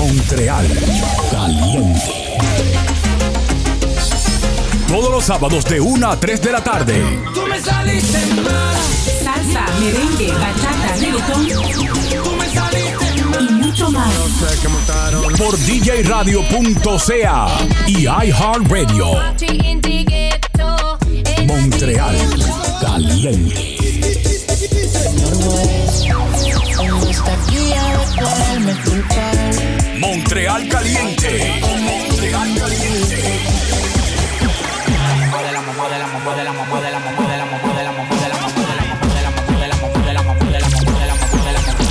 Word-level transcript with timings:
Montreal 0.00 0.66
Caliente. 1.30 2.38
Todos 4.88 5.10
los 5.10 5.22
sábados 5.24 5.62
de 5.66 5.78
1 5.78 6.10
a 6.10 6.18
3 6.18 6.40
de 6.40 6.52
la 6.52 6.64
tarde. 6.64 7.20
Tú 7.34 7.42
me 7.46 7.60
saliste 7.60 8.18
mal. 8.42 8.76
Salsa, 9.22 9.66
merengue, 9.78 10.32
bachata, 10.32 10.96
reggaetón 10.98 11.48
Tú 12.24 12.30
me 12.32 12.48
saliste 12.48 13.24
mal. 13.24 13.46
y 13.50 13.52
mucho 13.52 13.90
más. 13.90 14.14
Por 15.36 15.58
djradio.ca 15.58 17.46
y 17.86 18.06
iHeartRadio. 18.06 19.06
Montreal 21.46 22.16
Caliente. 22.80 23.76
Montreal 30.00 30.66
Caliente. 30.66 31.60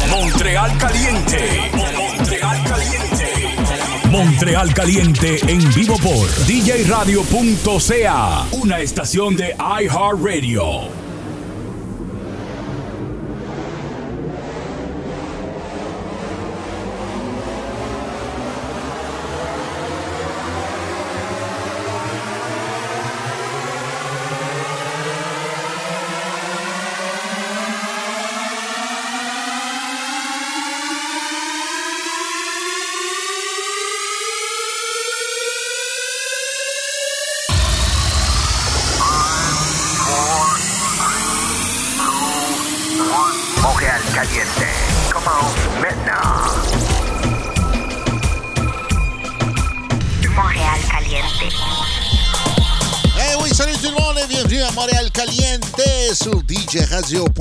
Montreal 0.10 0.78
Caliente. 0.78 0.78
Montreal 0.78 0.78
Caliente. 0.78 1.60
Montreal 4.10 4.74
Caliente. 4.74 5.40
En 5.48 5.72
vivo 5.74 5.96
por 6.00 6.28
djradio.ca, 6.48 8.48
una 8.52 8.80
estación 8.80 9.36
de 9.36 9.56
iHeartRadio. 9.60 11.09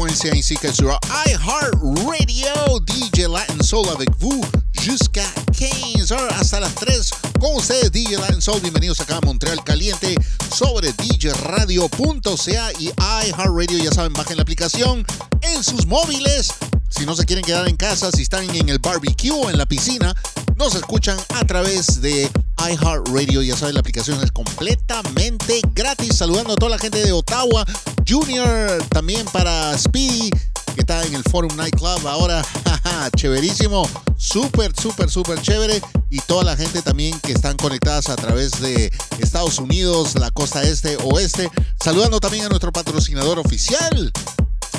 95 0.08 0.32
ainsi 0.32 0.56
que 0.56 0.72
sur 0.72 0.98
iHeart 1.26 1.74
Radio, 2.06 2.80
DJ 2.86 3.26
Latin 3.28 3.62
Soul 3.62 3.86
avec 3.90 4.08
vous 4.18 4.40
jusqu'à 4.80 5.24
15h 5.52 6.16
hasta 6.30 6.60
las 6.60 6.74
3 6.76 7.12
con 7.38 7.54
ustedes 7.56 7.92
DJ 7.92 8.16
Latin 8.18 8.40
Soul. 8.40 8.60
Bienvenidos 8.60 9.00
acá 9.00 9.18
a 9.18 9.20
Montreal 9.20 9.62
Caliente 9.64 10.14
sobre 10.54 10.92
djradio.ca 10.92 12.72
y 12.78 12.86
iHeartRadio. 12.86 13.84
Ya 13.84 13.92
saben, 13.92 14.14
bajen 14.14 14.36
la 14.38 14.42
aplicación 14.42 15.04
en 15.42 15.62
sus 15.62 15.86
móviles. 15.86 16.54
Si 16.88 17.04
no 17.04 17.14
se 17.14 17.26
quieren 17.26 17.44
quedar 17.44 17.68
en 17.68 17.76
casa, 17.76 18.10
si 18.10 18.22
están 18.22 18.48
en 18.56 18.68
el 18.70 18.78
barbecue 18.78 19.30
o 19.30 19.50
en 19.50 19.58
la 19.58 19.66
piscina, 19.66 20.14
nos 20.56 20.74
escuchan 20.74 21.18
a 21.34 21.44
través 21.44 22.00
de 22.00 22.30
iHeartRadio. 22.58 23.42
Ya 23.42 23.56
saben, 23.56 23.74
la 23.74 23.80
aplicación 23.80 24.22
es 24.22 24.32
completamente 24.32 25.60
gratis. 25.74 26.16
Saludando 26.16 26.54
a 26.54 26.56
toda 26.56 26.70
la 26.70 26.78
gente 26.78 27.04
de 27.04 27.12
Ottawa, 27.12 27.66
Junior, 28.08 28.82
también 28.88 29.26
para 29.26 29.76
Speedy, 29.76 30.30
que 30.74 30.80
está 30.80 31.04
en 31.04 31.14
el 31.14 31.22
Forum 31.24 31.54
Nightclub 31.56 32.08
ahora. 32.08 32.42
Chéverísimo, 33.16 33.86
súper, 34.16 34.72
súper, 34.74 35.10
súper 35.10 35.42
chévere. 35.42 35.82
Y 36.08 36.20
toda 36.20 36.44
la 36.44 36.56
gente 36.56 36.80
también 36.80 37.20
que 37.20 37.32
están 37.32 37.56
conectadas 37.58 38.08
a 38.08 38.16
través 38.16 38.60
de 38.62 38.91
Estados 39.18 39.58
Unidos, 39.58 40.14
la 40.14 40.30
costa 40.30 40.62
este, 40.62 40.97
oeste. 41.04 41.50
Saludando 41.82 42.18
también 42.18 42.47
a 42.47 42.48
nuestro 42.48 42.72
patrocinador 42.72 43.38
oficial, 43.38 44.10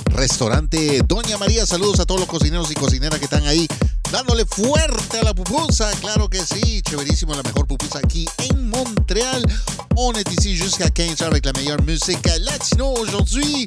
Restaurante 0.06 1.02
Doña 1.08 1.38
María. 1.38 1.68
Saludos 1.68 2.00
a 2.00 2.06
todos 2.06 2.22
los 2.22 2.30
cocineros 2.30 2.72
y 2.72 2.76
cocineras 2.76 3.20
que 3.20 3.26
están 3.26 3.46
ahí 3.46 3.68
dándole 4.12 4.46
fuerte 4.46 5.20
a 5.20 5.24
la 5.24 5.34
pupusa. 5.34 5.90
Claro 6.02 6.30
que 6.30 6.40
sí, 6.40 6.82
chéverísimo, 6.82 7.34
la 7.34 7.44
mejor 7.44 7.68
pupusa 7.68 8.00
aquí 8.00 8.28
en 8.50 8.70
Montréal. 8.70 9.44
On 9.96 10.14
est 10.14 10.32
ici 10.32 10.56
jusqu'à 10.56 10.88
15h 10.88 11.24
avec 11.24 11.46
la 11.46 11.54
meilleure 11.54 11.82
musique 11.84 12.28
latino 12.40 12.94
aujourd'hui. 12.94 13.66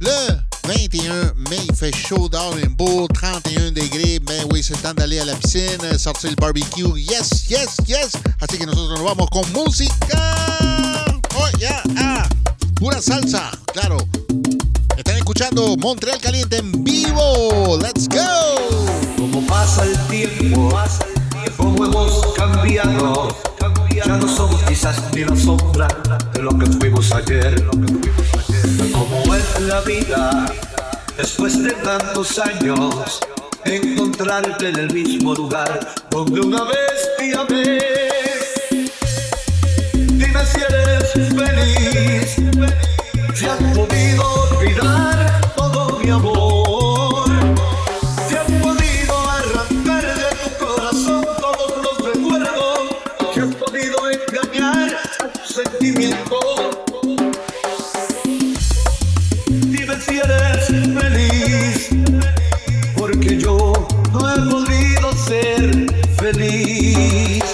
Le 0.00 0.38
21 0.66 1.34
mai, 1.50 1.58
il 1.68 1.74
fait 1.74 1.94
chaud 1.94 2.30
un 2.32 2.70
beau 2.70 3.08
31 3.08 3.72
degrés. 3.72 4.20
Mais 4.28 4.40
oui, 4.50 4.62
c'est 4.62 4.80
temps 4.82 4.94
d'aller 4.94 5.20
à 5.20 5.24
la 5.24 5.34
piscine, 5.34 5.98
sortir 5.98 6.30
le 6.30 6.36
barbecue. 6.36 6.98
Yes, 6.98 7.48
yes, 7.48 7.76
yes. 7.86 8.12
Así 8.40 8.58
que 8.58 8.66
nosotros 8.66 9.00
nos 9.00 9.04
vamos 9.04 9.28
con 9.30 9.50
música. 9.52 10.34
Oh, 11.36 11.58
yeah, 11.58 11.82
ah, 11.96 12.28
pura 12.76 13.00
salsa, 13.00 13.50
claro. 13.72 13.96
Están 14.96 15.16
escuchando 15.16 15.76
Montreal 15.76 16.18
Caliente 16.20 16.58
en 16.58 16.84
vivo. 16.84 17.78
Let's 17.80 18.08
go. 18.08 19.07
Pasa 19.48 19.84
el 19.84 19.98
tiempo, 20.08 20.70
como 21.56 21.86
hemos 21.86 22.34
cambiado, 22.34 23.28
ya 24.04 24.16
no 24.16 24.28
somos 24.28 24.62
quizás 24.64 25.02
ni 25.14 25.24
la 25.24 25.34
sombra 25.36 25.88
de 26.32 26.42
lo 26.42 26.56
que 26.58 26.66
fuimos 26.66 27.10
ayer. 27.12 27.64
Como 28.92 29.34
es 29.34 29.60
la 29.62 29.80
vida, 29.80 30.46
después 31.16 31.62
de 31.62 31.72
tantos 31.72 32.38
años, 32.38 33.20
encontrarte 33.64 34.68
en 34.68 34.76
el 34.76 34.92
mismo 34.92 35.34
lugar 35.34 35.94
donde 36.10 36.40
una 36.40 36.64
vez 36.64 37.08
te 37.16 37.34
amé. 37.36 37.78
Dime 39.92 40.40
si 40.46 40.60
eres 40.60 41.12
feliz, 41.12 42.36
si 43.34 43.46
has 43.46 43.58
podido 43.74 44.48
olvidar 44.50 45.40
todo 45.56 45.98
mi 45.98 46.10
amor. 46.10 46.37
Believe. 66.32 67.47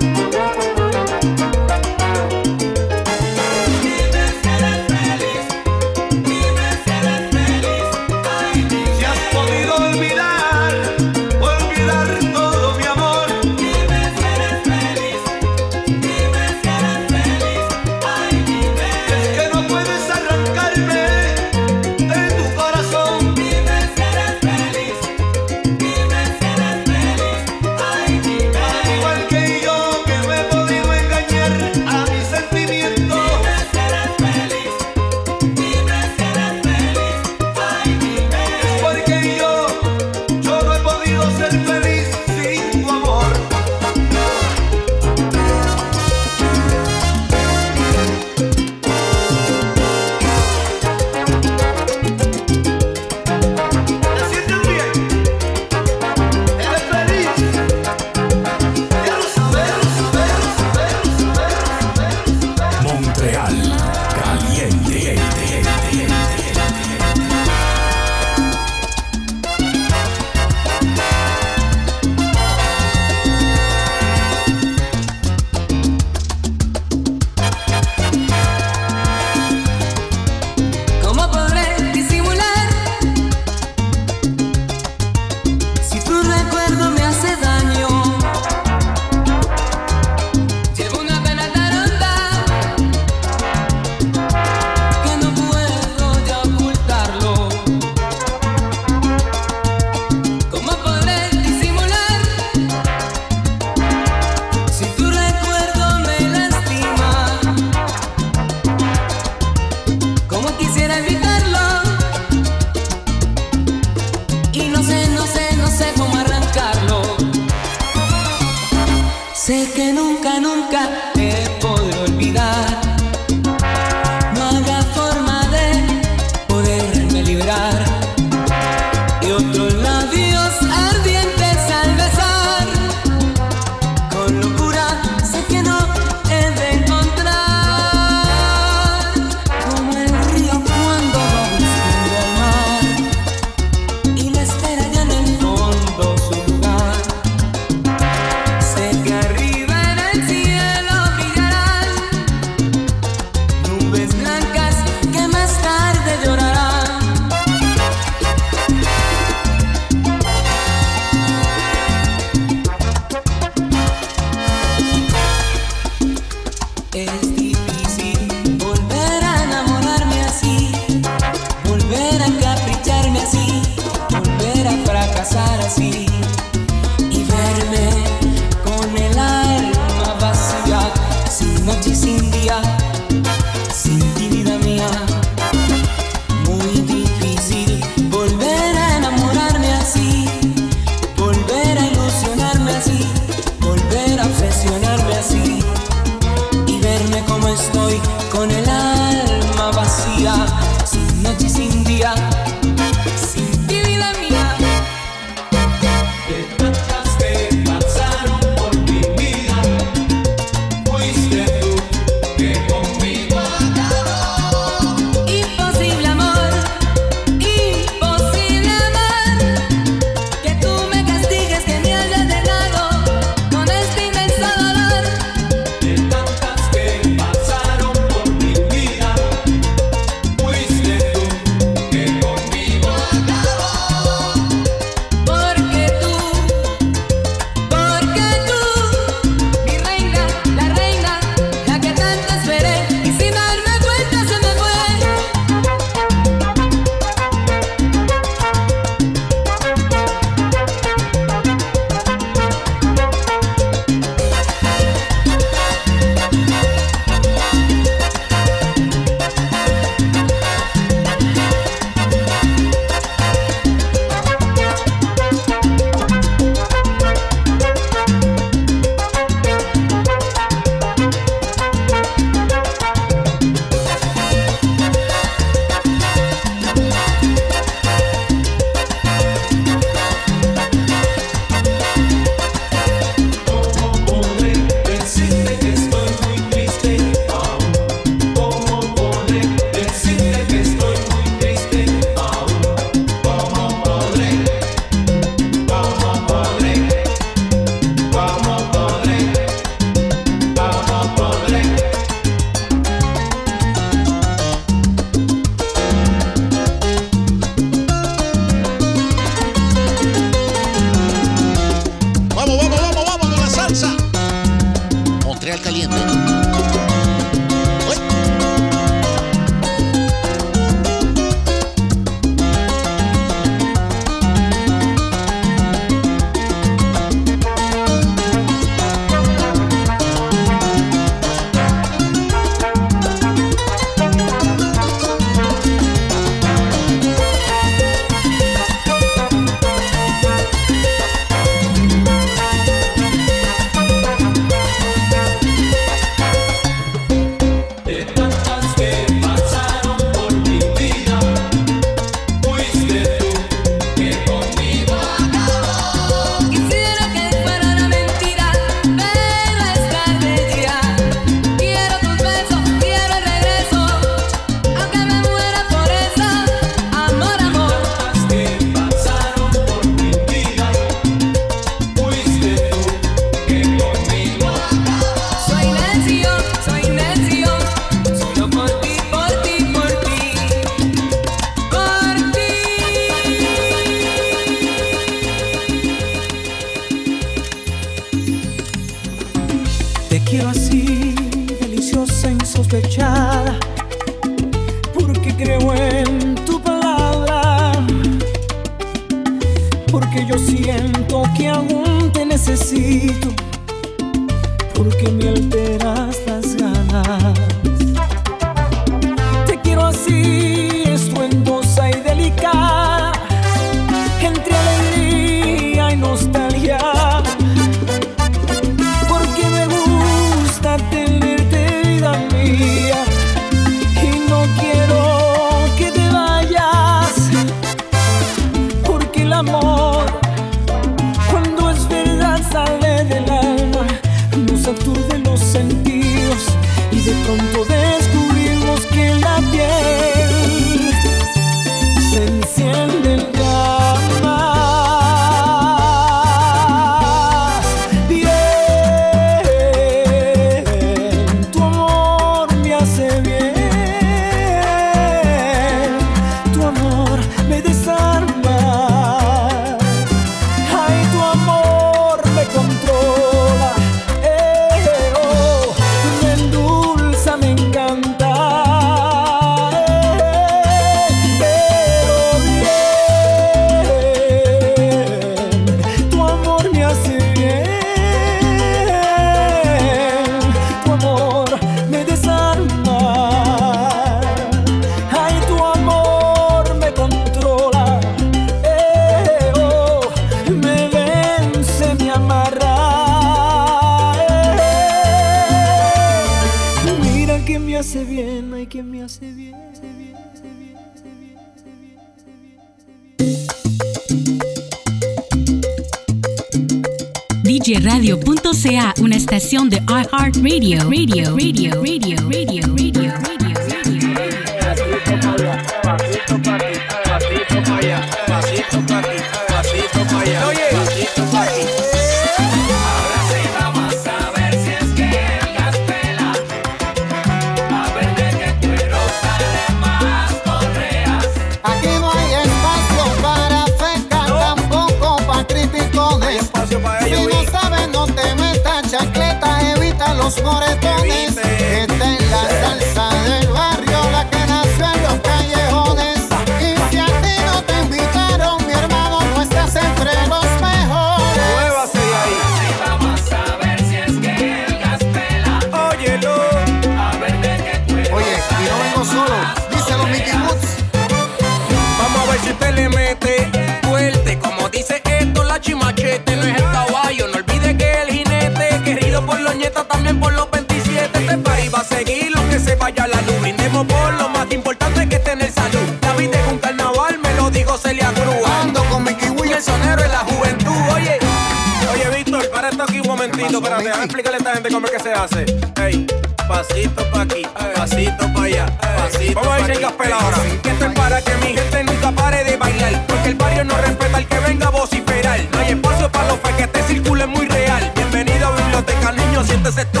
entonces 599.70 599.92
tú 599.92 600.00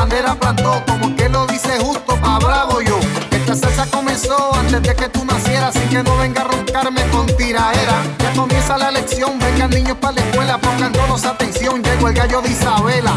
bandera 0.00 0.34
plantó, 0.34 0.82
como 0.86 1.14
que 1.14 1.28
lo 1.28 1.46
dice 1.46 1.78
justo, 1.78 2.16
pa' 2.22 2.38
bravo 2.38 2.80
yo. 2.80 2.98
Esta 3.32 3.54
salsa 3.54 3.86
comenzó 3.90 4.54
antes 4.54 4.82
de 4.82 4.96
que 4.96 5.08
tú 5.10 5.26
nacieras, 5.26 5.76
así 5.76 5.86
que 5.88 6.02
no 6.02 6.16
venga 6.16 6.40
a 6.40 6.44
roncarme 6.44 7.02
con 7.10 7.26
tiraera. 7.36 8.02
Ya 8.18 8.32
comienza 8.32 8.78
la 8.78 8.90
lección, 8.90 9.38
vengan 9.38 9.68
niños 9.68 9.98
para 10.00 10.14
la 10.14 10.22
escuela, 10.22 10.58
pongan 10.58 10.92
todos 10.92 11.26
atención, 11.26 11.82
llegó 11.82 12.08
el 12.08 12.14
gallo 12.14 12.40
de 12.40 12.48
Isabela. 12.48 13.12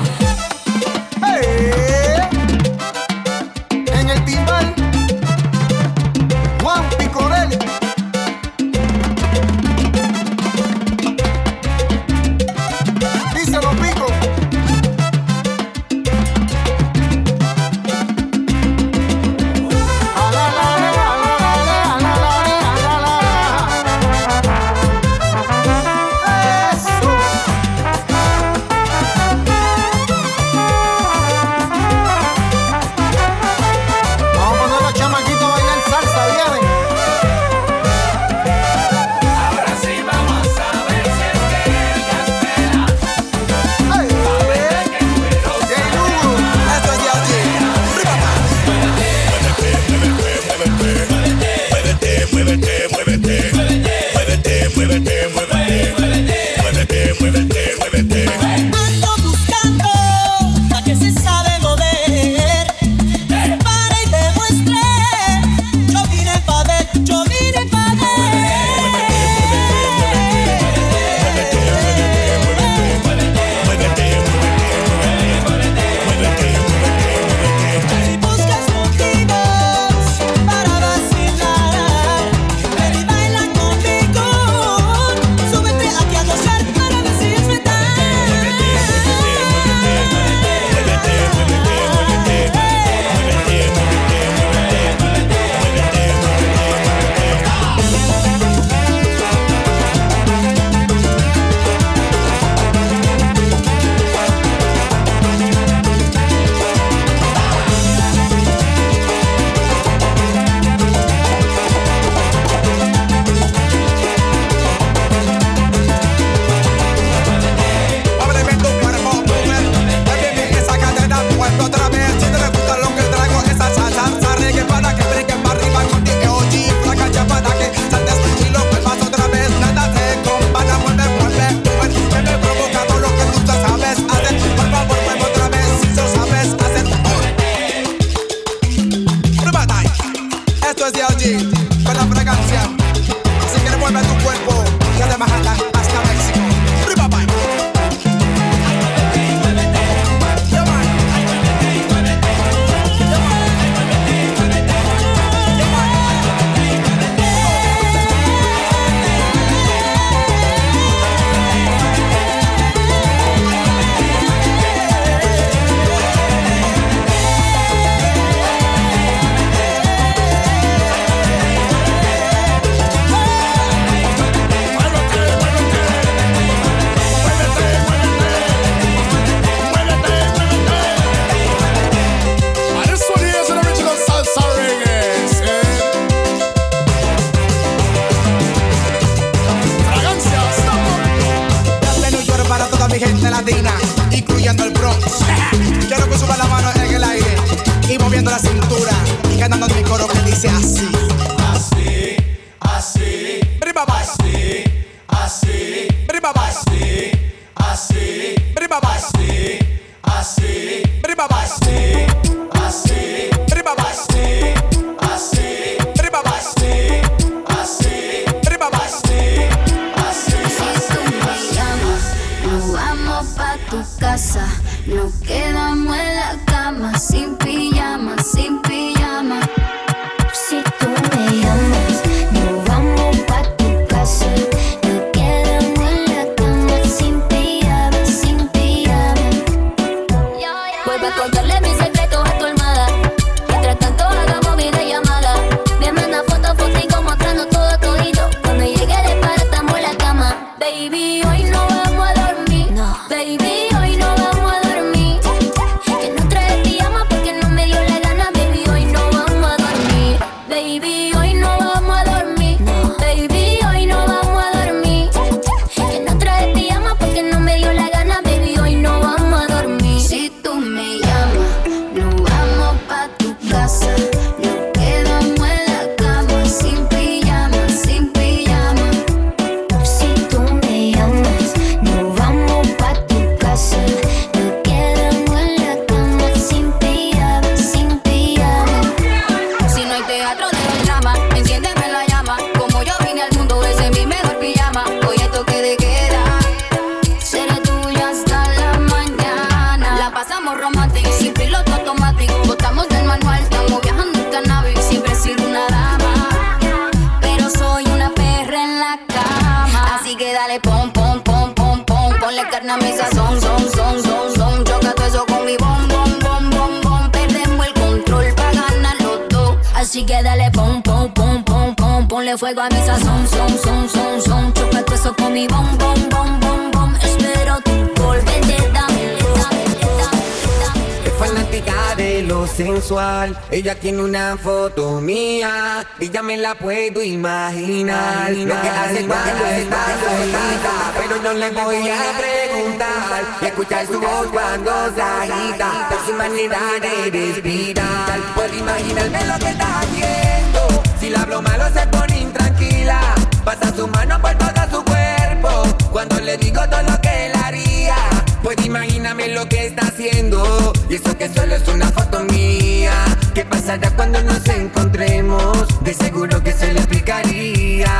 vanidad 346.23 346.83
eres 347.05 347.43
viral. 347.43 348.21
Puedo 348.35 348.55
imaginarme 348.55 349.25
lo 349.25 349.37
que 349.39 349.49
estás 349.49 349.73
haciendo. 349.83 350.83
Si 350.99 351.09
la 351.09 351.21
hablo 351.21 351.41
malo 351.41 351.65
se 351.73 351.85
pone 351.87 352.19
intranquila 352.21 353.01
Pasa 353.43 353.75
su 353.75 353.87
mano 353.87 354.21
por 354.21 354.33
todo 354.35 354.61
su 354.71 354.83
cuerpo. 354.85 355.63
Cuando 355.91 356.19
le 356.21 356.37
digo 356.37 356.61
todo 356.69 356.81
lo 356.83 357.01
que 357.01 357.25
él 357.25 357.33
haría 357.43 357.95
Pues 358.41 358.57
imagíname 358.65 359.27
lo 359.29 359.45
que 359.49 359.67
está 359.67 359.87
haciendo. 359.87 360.71
Y 360.89 360.95
eso 360.95 361.17
que 361.17 361.27
solo 361.27 361.55
es 361.55 361.67
una 361.67 361.87
foto 361.91 362.23
mía. 362.23 362.93
¿Qué 363.33 363.43
pasará 363.43 363.89
cuando 363.91 364.21
nos 364.21 364.45
encontremos? 364.47 365.67
De 365.81 365.93
seguro 365.93 366.41
que 366.41 366.53
se 366.53 366.71
lo 366.71 366.79
explicaría 366.79 367.93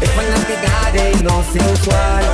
Es 0.00 0.10
fanática 0.10 0.90
de 0.92 1.22
lo 1.22 1.42
sensual. 1.52 2.33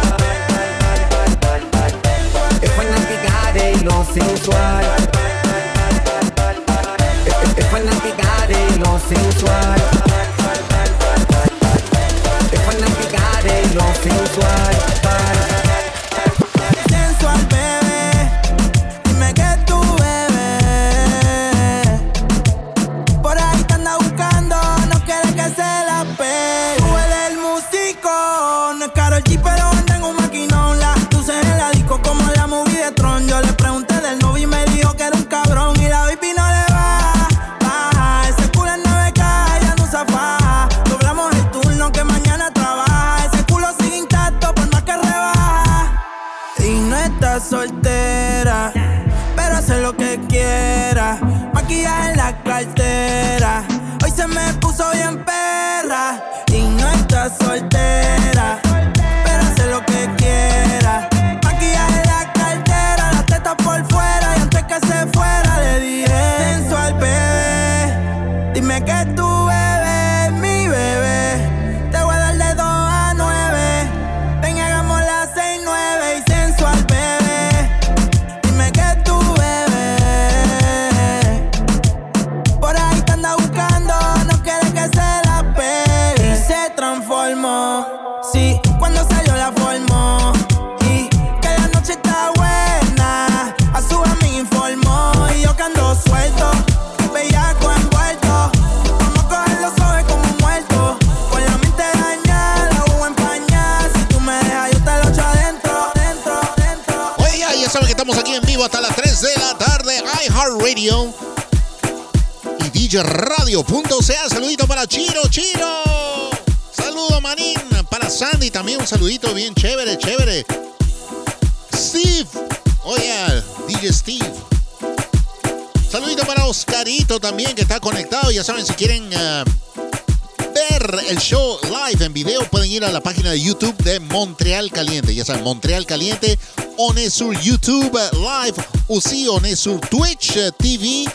Montreal 135.50 135.84
Caliente, 135.84 136.38
Onesur 136.76 137.34
YouTube 137.40 137.98
Live, 138.12 138.54
aussi 138.86 139.26
Onesur 139.26 139.80
Twitch 139.80 140.38
TV. 140.58 141.06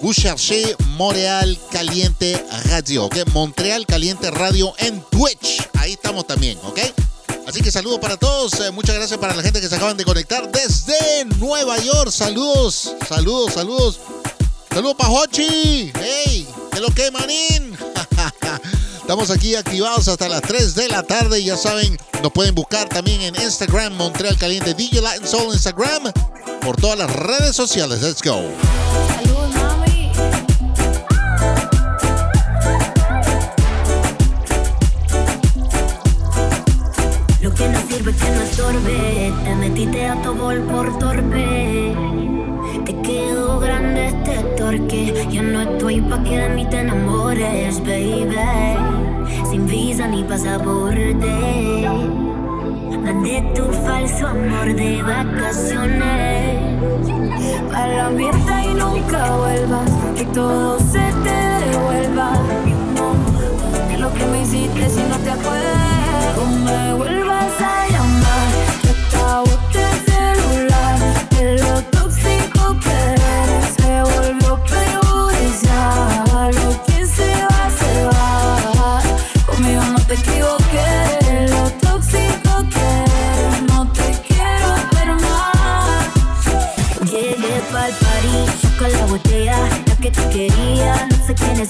Vous 0.00 0.14
cherchez 0.14 0.74
Montreal 0.96 1.58
Caliente 1.70 2.42
Radio, 2.70 3.04
¿ok? 3.04 3.16
Montreal 3.34 3.84
Caliente 3.84 4.30
Radio 4.30 4.72
en 4.78 5.02
Twitch. 5.10 5.68
Ahí 5.74 5.92
estamos 5.92 6.26
también, 6.26 6.58
¿ok? 6.64 6.80
Así 7.46 7.60
que 7.60 7.70
saludos 7.70 7.98
para 7.98 8.16
todos. 8.16 8.58
Eh, 8.60 8.70
muchas 8.70 8.94
gracias 8.96 9.20
para 9.20 9.34
la 9.36 9.42
gente 9.42 9.60
que 9.60 9.68
se 9.68 9.76
acaban 9.76 9.98
de 9.98 10.06
conectar 10.06 10.50
desde 10.50 11.26
Nueva 11.38 11.76
York. 11.76 12.10
Saludos, 12.10 12.94
saludos, 13.06 13.52
saludos. 13.52 14.00
Saludos 14.70 14.96
para 14.96 15.10
Hochi. 15.10 15.92
¡Hey! 16.00 16.48
¿Qué 16.72 16.80
lo 16.80 16.88
que, 16.88 17.10
manín? 17.10 17.76
Estamos 19.02 19.30
aquí 19.30 19.54
activados 19.54 20.08
hasta 20.08 20.26
las 20.30 20.40
3 20.40 20.74
de 20.74 20.88
la 20.88 21.02
tarde. 21.02 21.44
Ya 21.44 21.58
saben, 21.58 21.98
nos 22.24 22.32
pueden 22.32 22.54
buscar 22.54 22.88
también 22.88 23.20
en 23.20 23.36
Instagram, 23.36 23.92
Montreal 23.96 24.38
Caliente, 24.38 24.72
DJ 24.72 25.02
Latin 25.02 25.28
Soul 25.28 25.52
Instagram, 25.52 26.10
por 26.62 26.74
todas 26.74 26.98
las 26.98 27.14
redes 27.14 27.54
sociales. 27.54 28.00
Let's 28.00 28.22
go. 28.22 28.40
que 37.54 37.68
no 37.68 37.78
sirve 37.88 38.14
que 38.14 38.30
no 38.30 38.40
estorbe. 38.40 39.32
Te 39.44 39.54
metiste 39.56 40.06
a 40.06 40.22
tu 40.22 40.34
gol 40.34 40.62
por 40.62 40.98
torpe. 40.98 41.94
Te 42.86 43.02
quedó 43.02 43.60
grande 43.60 44.06
este 44.06 44.42
torque. 44.56 45.28
Yo 45.30 45.42
no 45.42 45.60
estoy 45.60 46.00
pa' 46.00 46.24
que 46.24 46.38
de 46.38 46.48
mí 46.48 46.66
te 46.70 46.78
enamores, 46.78 47.80
baby 47.80 49.03
sin 49.54 49.66
visa 49.68 50.08
ni 50.08 50.24
pasaporte. 50.24 51.32
Mandé 53.04 53.40
tu 53.54 53.64
falso 53.86 54.26
amor 54.26 54.74
de 54.74 55.00
vacaciones. 55.02 56.58
A 57.72 57.86
la 57.86 58.10
mierda 58.10 58.64
y 58.64 58.74
nunca 58.74 59.20
vuelvas, 59.36 59.90
que 60.16 60.24
todo 60.26 60.78
se 60.80 61.04
te 61.24 61.38
devuelva. 61.64 62.30
Que 63.88 63.98
lo 63.98 64.12
que 64.12 64.26
me 64.26 64.42
hiciste 64.42 64.90
si 64.90 65.02
no 65.10 65.16
te 65.24 65.30
acuerdas, 65.30 66.34
me 66.66 66.94
vuelvas. 66.94 67.33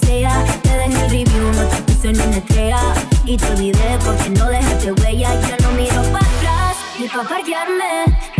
Te 0.00 0.76
dejé 0.76 1.04
el 1.04 1.10
review, 1.10 1.52
no 1.52 1.68
te 1.68 1.82
puse 1.82 2.12
ni 2.12 2.18
una 2.18 2.38
estrella. 2.38 2.80
Y 3.24 3.36
te 3.36 3.46
olvidé 3.46 3.98
porque 4.04 4.30
no 4.30 4.48
dejaste 4.48 4.92
huella. 4.92 5.40
ya 5.40 5.56
no 5.62 5.70
miro 5.72 6.02
para 6.10 6.26
atrás 6.26 6.76
ni 6.98 7.06
para 7.06 7.28
parquearme. 7.28 8.33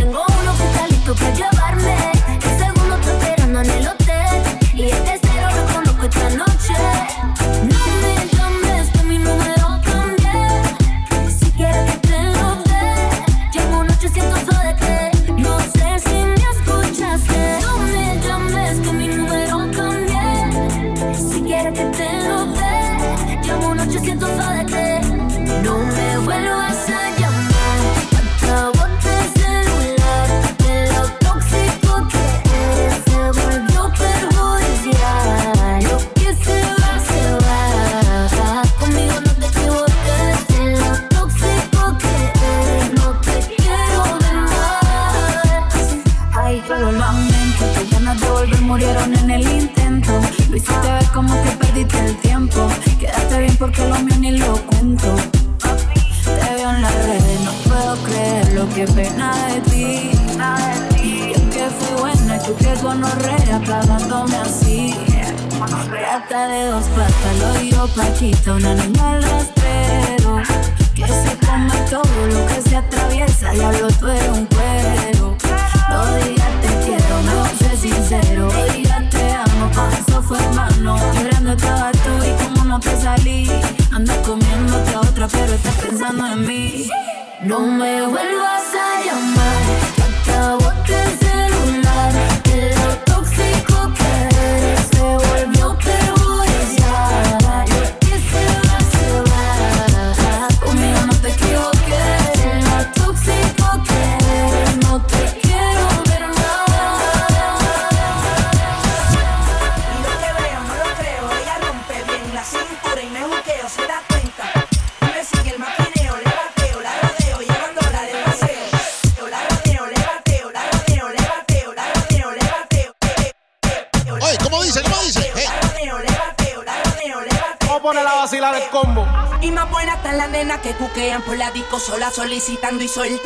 y 132.85 132.89
soltar. 132.89 133.24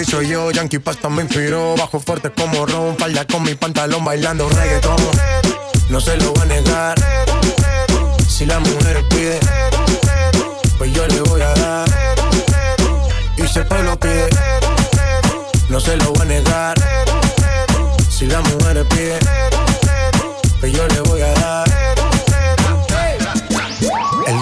así 0.00 0.10
soy 0.10 0.26
yo, 0.26 0.50
Yankee 0.50 0.80
Pasta 0.80 1.08
me 1.08 1.22
inspiró. 1.22 1.76
Bajo 1.76 2.00
fuerte 2.00 2.32
como 2.32 2.66
ron, 2.66 2.96
falda 2.98 3.24
con 3.26 3.44
mi 3.44 3.54
pantalón 3.54 4.04
bailando 4.04 4.48
reggaetón. 4.48 4.96
No 5.88 6.00
se 6.00 6.16
lo 6.16 6.32
voy 6.32 6.42
a 6.42 6.46
negar. 6.46 6.96
Si 8.28 8.44
la 8.44 8.58
mujer 8.58 9.04
pide, 9.08 9.38
pues 10.78 10.92
yo 10.92 11.06
le 11.06 11.20
voy 11.20 11.40
a 11.42 11.54
dar. 11.54 11.88
Y 13.36 13.46
si 13.46 13.60
el 13.60 13.66
pueblo 13.66 13.98
pide, 14.00 14.28
no 15.68 15.78
se 15.78 15.96
lo 15.96 16.12
voy 16.12 16.22
a 16.22 16.24
negar. 16.24 16.74
Si 18.10 18.26
la 18.26 18.40
mujer 18.40 18.84
pide, 18.88 19.18
pues 20.58 20.72
yo 20.72 20.88
le 20.88 21.00
voy 21.02 21.20
a 21.22 21.32
dar 21.34 21.73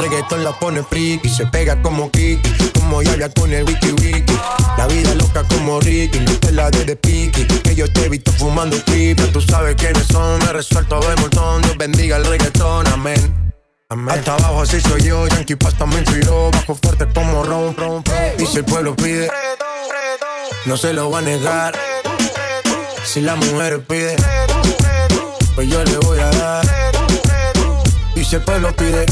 reggaetón 0.02 0.42
la 0.42 0.52
pone 0.58 0.82
friki, 0.82 1.28
se 1.28 1.46
pega 1.46 1.80
como 1.80 2.10
Kiki, 2.10 2.50
como 2.74 3.02
Yaya 3.02 3.28
con 3.30 3.52
el 3.52 3.64
wiki 3.64 3.92
wiki. 3.92 4.36
La 4.76 4.86
vida 4.86 5.14
loca 5.14 5.44
como 5.44 5.80
Ricky, 5.80 6.18
te 6.18 6.52
la 6.52 6.70
de 6.70 6.84
de 6.84 6.96
piqui. 6.96 7.46
Que 7.46 7.74
yo 7.74 7.90
te 7.92 8.06
he 8.06 8.08
visto 8.08 8.32
fumando 8.32 8.76
triple, 8.82 9.26
tú 9.28 9.40
sabes 9.40 9.76
quiénes 9.76 10.06
son. 10.08 10.38
Me 10.40 10.52
resuelto 10.52 10.98
de 11.00 11.16
montón, 11.16 11.62
Dios 11.62 11.76
bendiga 11.76 12.16
el 12.16 12.24
reggaetón, 12.24 12.86
amén. 12.88 13.52
Amén. 13.88 14.18
Hasta 14.18 14.34
abajo 14.34 14.62
así 14.62 14.80
soy 14.80 15.02
yo, 15.02 15.26
Yankee 15.28 15.54
Pasta 15.54 15.86
me 15.86 15.98
inspiró, 15.98 16.50
bajo 16.50 16.74
fuerte 16.74 17.06
como 17.14 17.44
ron, 17.44 17.76
ron, 17.76 18.04
ron. 18.04 18.24
Y 18.38 18.46
si 18.46 18.58
el 18.58 18.64
pueblo 18.64 18.96
pide, 18.96 19.30
no 20.66 20.76
se 20.76 20.92
lo 20.92 21.10
va 21.10 21.18
a 21.18 21.22
negar. 21.22 21.78
Si 23.04 23.20
la 23.20 23.36
mujer 23.36 23.84
pide, 23.84 24.16
pues 25.54 25.68
yo 25.68 25.84
le 25.84 25.96
voy 25.98 26.18
a 26.18 26.30
dar. 26.30 26.66
Y 28.16 28.24
si 28.24 28.36
el 28.36 28.42
pueblo 28.42 28.74
pide, 28.74 29.06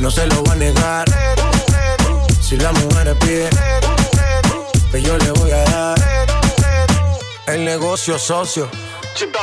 no 0.00 0.10
se 0.10 0.26
lo 0.26 0.42
va 0.44 0.52
a 0.52 0.56
negar. 0.56 1.06
Si 2.40 2.56
la 2.56 2.72
mujer 2.72 3.16
pide, 3.20 3.50
pues 4.90 5.02
yo 5.02 5.16
le 5.18 5.30
voy 5.32 5.50
a 5.50 5.64
dar. 5.64 5.96
El 7.46 7.64
negocio 7.64 8.18
socio. 8.18 8.68
Chip 9.14 9.34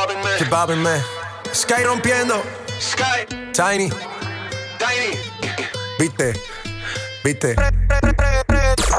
man. 0.76 1.02
Sky 1.52 1.84
rompiendo. 1.84 2.42
Sky. 2.80 3.26
Tiny. 3.52 3.90
Tiny. 4.78 5.18
Viste. 5.98 6.32
Viste. 7.24 7.56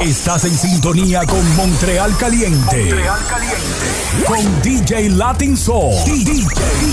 Estás 0.01 0.43
en 0.45 0.57
sintonía 0.57 1.25
con 1.25 1.55
Montreal 1.55 2.15
Caliente. 2.17 2.95
Con 4.27 4.61
DJ 4.61 5.09
Latin 5.09 5.55
Soul. 5.57 5.93
DJ, 6.05 6.33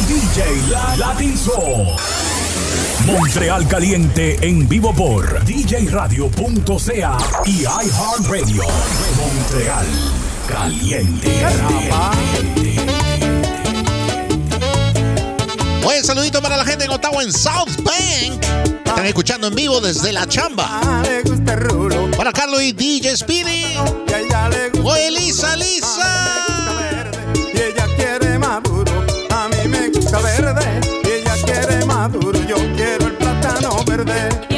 DJ 0.06 0.62
La- 0.70 0.96
Latin 0.96 1.36
Soul. 1.36 1.96
Montreal 3.06 3.66
Caliente 3.66 4.38
en 4.42 4.68
vivo 4.68 4.94
por 4.94 5.44
djradio.ca 5.44 7.18
y 7.44 7.62
iHeartRadio. 7.62 8.62
Montreal 9.16 9.86
Caliente. 10.48 11.42
Buen 15.82 16.04
saludito 16.04 16.40
para 16.40 16.56
la 16.56 16.64
gente 16.64 16.84
en 16.84 16.92
Ottawa 16.92 17.24
en 17.24 17.32
South 17.32 17.76
Bank. 17.82 18.44
Están 18.84 19.06
escuchando 19.06 19.48
en 19.48 19.54
vivo 19.56 19.80
desde 19.80 20.12
la 20.12 20.26
chamba. 20.28 21.02
Para 22.16 22.32
Carlos 22.32 22.62
y 22.62 22.72
DJ 22.72 23.16
Speedy. 23.16 23.78
Oye, 24.84 25.10
Lisa, 25.10 25.56
Lisa. 25.56 26.34
y 27.52 27.58
ella 27.58 27.86
quiere 27.96 28.38
maduro. 28.38 28.92
A 29.30 29.48
mí 29.48 29.68
me 29.68 29.88
gusta 29.88 30.20
verde 30.20 31.01
verde. 34.04 34.51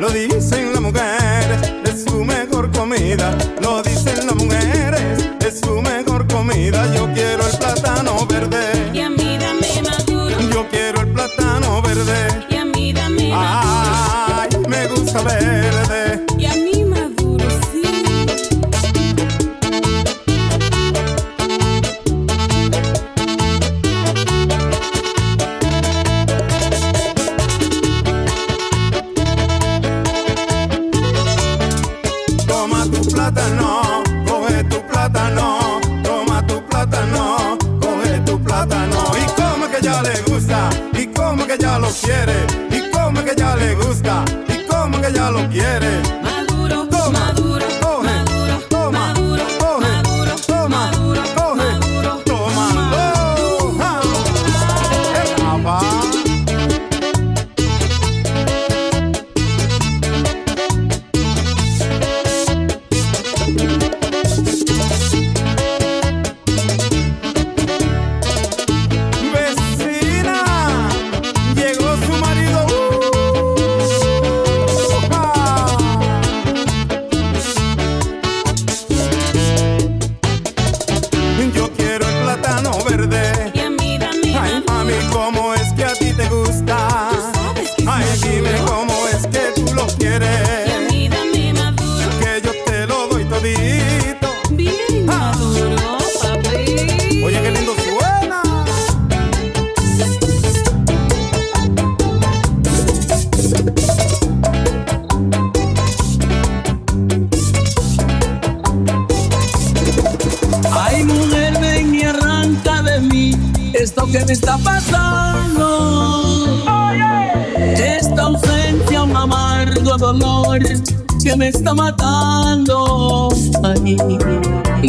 Lo 0.00 0.10
dicen 0.10 0.63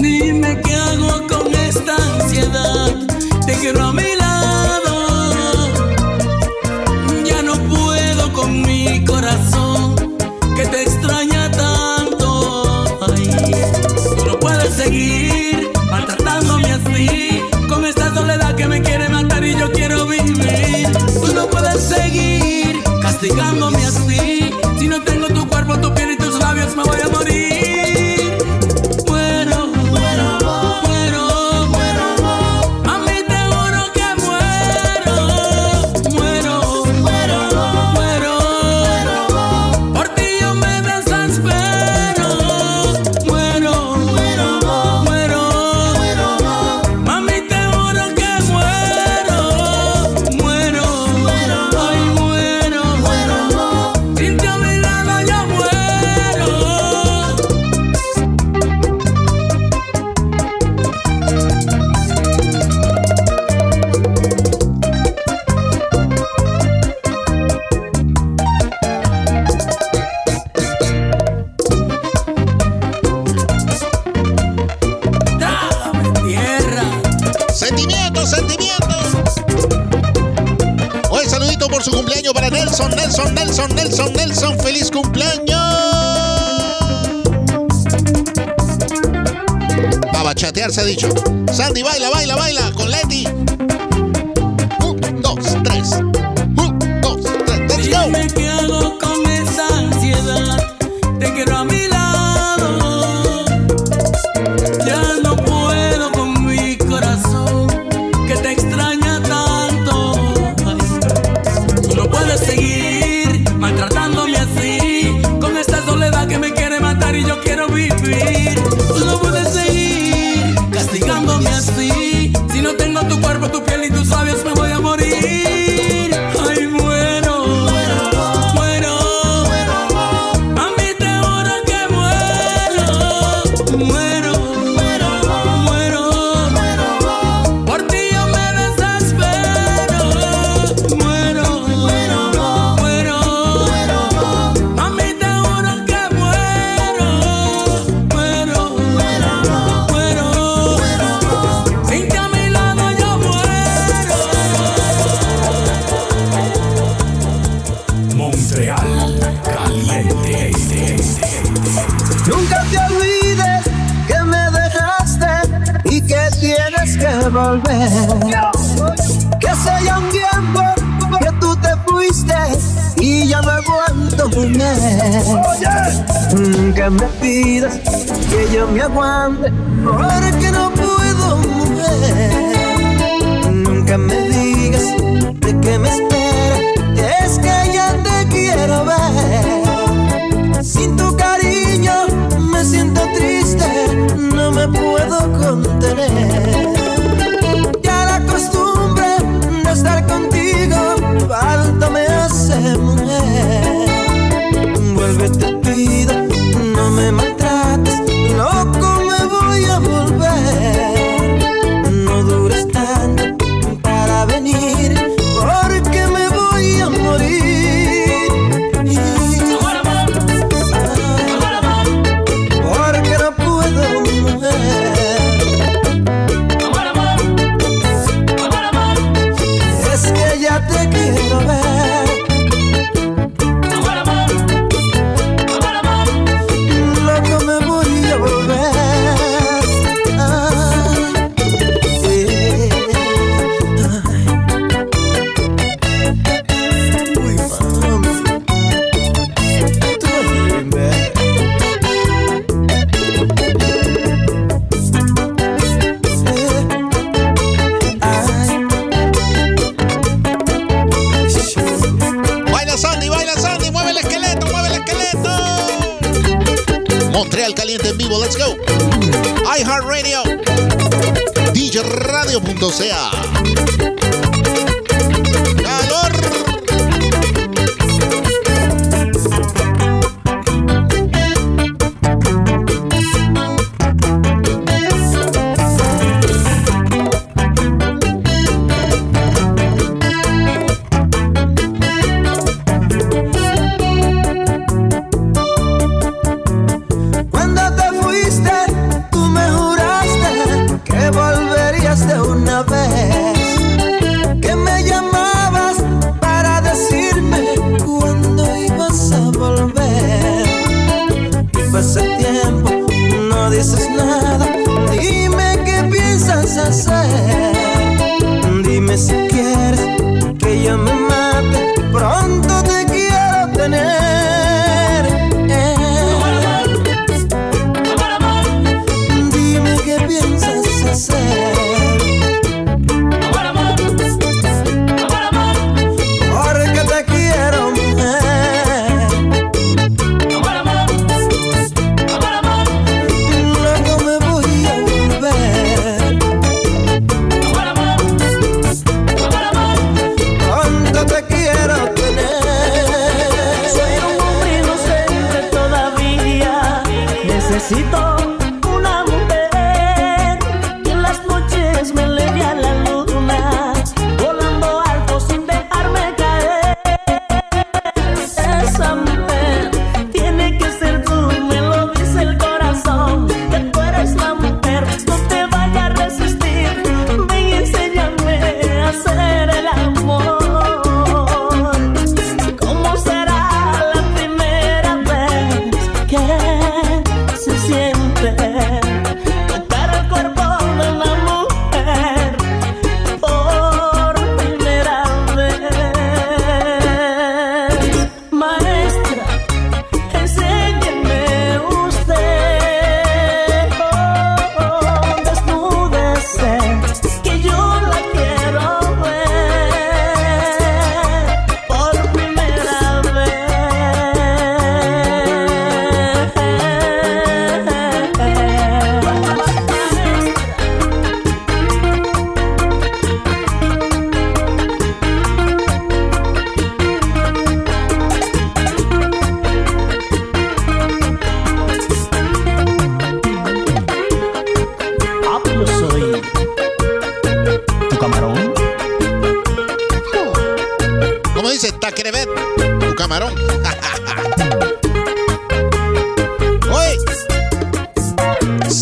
dime 0.01 0.61
qué 0.61 0.73
hago 0.73 1.27
con 1.27 1.53
esta 1.53 1.95
ansiedad. 1.95 2.95
Te 3.45 3.53
quiero 3.53 3.83
a 3.83 3.93
mi 3.93 4.14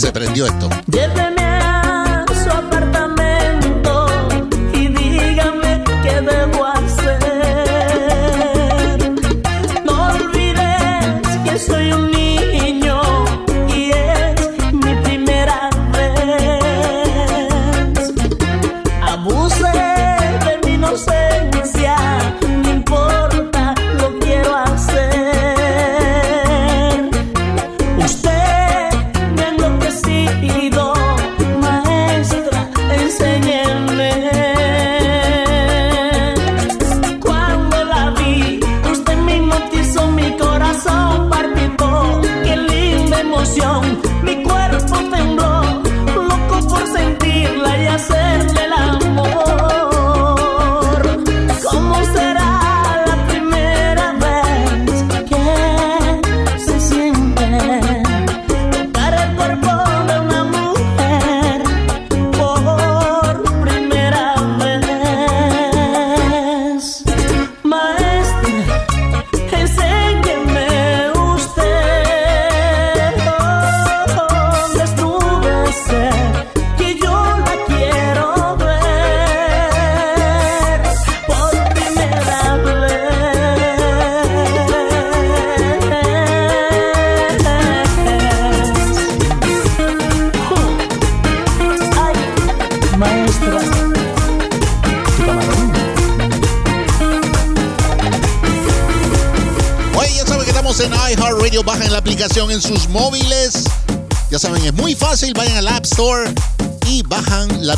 se 0.03 0.11
prendió 0.11 0.45
esto. 0.45 0.69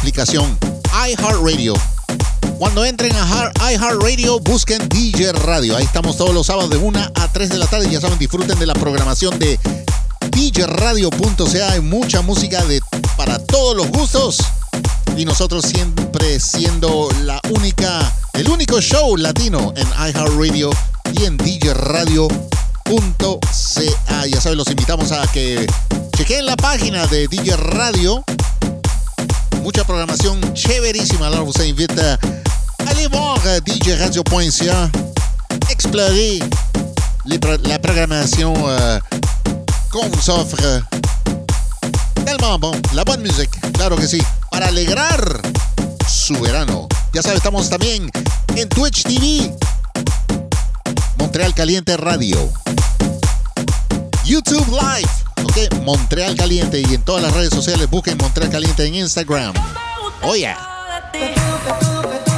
Aplicación 0.05 0.55
iHeartRadio. 1.07 1.73
Cuando 2.59 2.85
entren 2.85 3.11
a 3.15 3.51
iHeartRadio, 3.71 4.39
busquen 4.39 4.87
DJ 4.87 5.31
Radio. 5.31 5.75
Ahí 5.75 5.83
estamos 5.83 6.15
todos 6.15 6.31
los 6.31 6.45
sábados 6.45 6.69
de 6.69 6.77
1 6.77 6.99
a 7.15 7.33
3 7.33 7.49
de 7.49 7.57
la 7.57 7.65
tarde. 7.65 7.89
Ya 7.89 7.99
saben, 7.99 8.19
disfruten 8.19 8.59
de 8.59 8.67
la 8.67 8.75
programación 8.75 9.39
de 9.39 9.59
DJRadio.ca. 10.29 11.71
Hay 11.71 11.81
mucha 11.81 12.21
música 12.21 12.63
de, 12.65 12.81
para 13.17 13.39
todos 13.39 13.75
los 13.75 13.87
gustos. 13.89 14.37
Y 15.17 15.25
nosotros 15.25 15.65
siempre 15.65 16.39
siendo 16.39 17.09
la 17.23 17.41
única, 17.49 18.13
el 18.33 18.47
único 18.47 18.79
show 18.81 19.17
latino 19.17 19.73
en 19.75 19.87
iHeartRadio 19.87 20.69
y 21.13 21.25
en 21.25 21.35
DJRadio.ca. 21.37 22.29
Ya 24.27 24.39
saben, 24.39 24.57
los 24.59 24.69
invitamos 24.69 25.11
a 25.11 25.25
que 25.31 25.65
chequen 26.15 26.45
la 26.45 26.57
página 26.57 27.07
de 27.07 27.27
DJ 27.27 27.57
Radio. 27.57 28.23
Mucha 29.65 29.83
programación 29.83 30.39
chéverísima. 30.53 31.25
Alors, 31.27 31.43
vous 31.43 31.59
invite 31.59 31.97
à 31.99 32.19
aller 32.87 33.07
voir 33.07 33.39
euh, 33.47 33.59
djradio.ca, 33.65 34.91
explorer 35.71 36.39
les 37.25 37.39
pro- 37.39 37.57
la 37.63 37.79
programmation 37.79 38.53
euh, 38.67 38.99
qu'on 39.91 40.07
vous 40.07 40.29
offre. 40.29 40.83
Tellement 42.25 42.59
bon. 42.59 42.73
La 42.93 43.03
bonne 43.03 43.21
musique, 43.21 43.49
claro 43.73 43.95
que 43.95 44.07
sí. 44.07 44.21
Para 44.51 44.67
alegrar 44.67 45.41
su 46.07 46.35
verano. 46.39 46.87
Ya 47.13 47.23
sabes, 47.23 47.37
estamos 47.37 47.67
también 47.67 48.11
en 48.55 48.69
Twitch 48.69 49.01
TV. 49.03 49.51
Montreal 51.17 51.55
Caliente 51.55 51.97
Radio. 51.97 52.37
YouTube 54.25 54.67
Live. 54.69 55.09
Montreal 55.83 56.35
Caliente. 56.35 56.81
Y 56.81 56.93
en 56.93 57.03
todas 57.03 57.23
las 57.23 57.33
redes 57.33 57.49
sociales 57.49 57.89
busquen 57.89 58.17
Montreal 58.17 58.51
Caliente 58.51 58.85
en 58.85 58.95
Instagram. 58.95 59.53
Oye. 60.21 60.55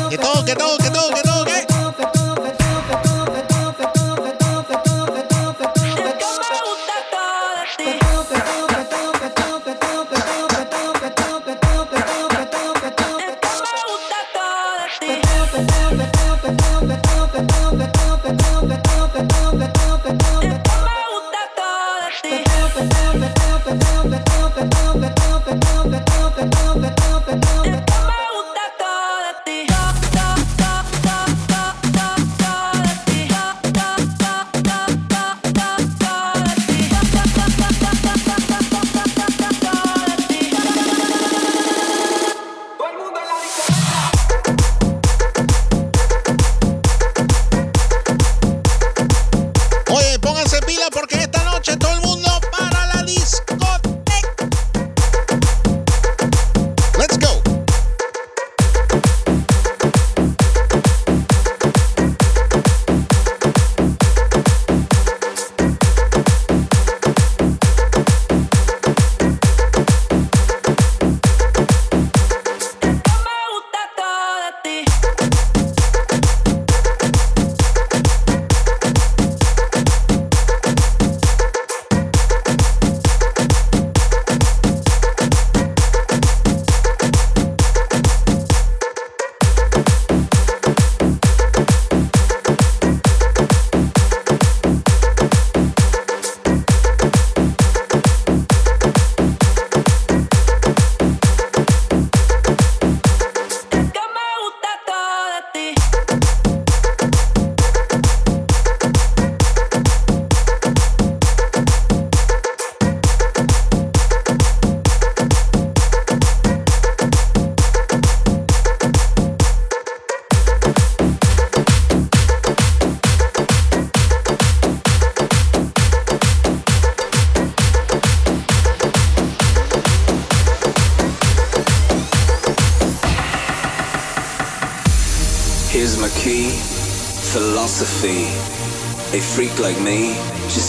Que 0.09 0.18
todo, 0.18 0.45
que 0.45 0.55
todo, 0.55 0.78
que 0.78 0.89
todo, 0.89 1.09
que 1.13 1.22
todo, 1.22 1.36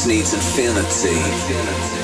needs 0.08 0.32
infinity. 0.32 1.97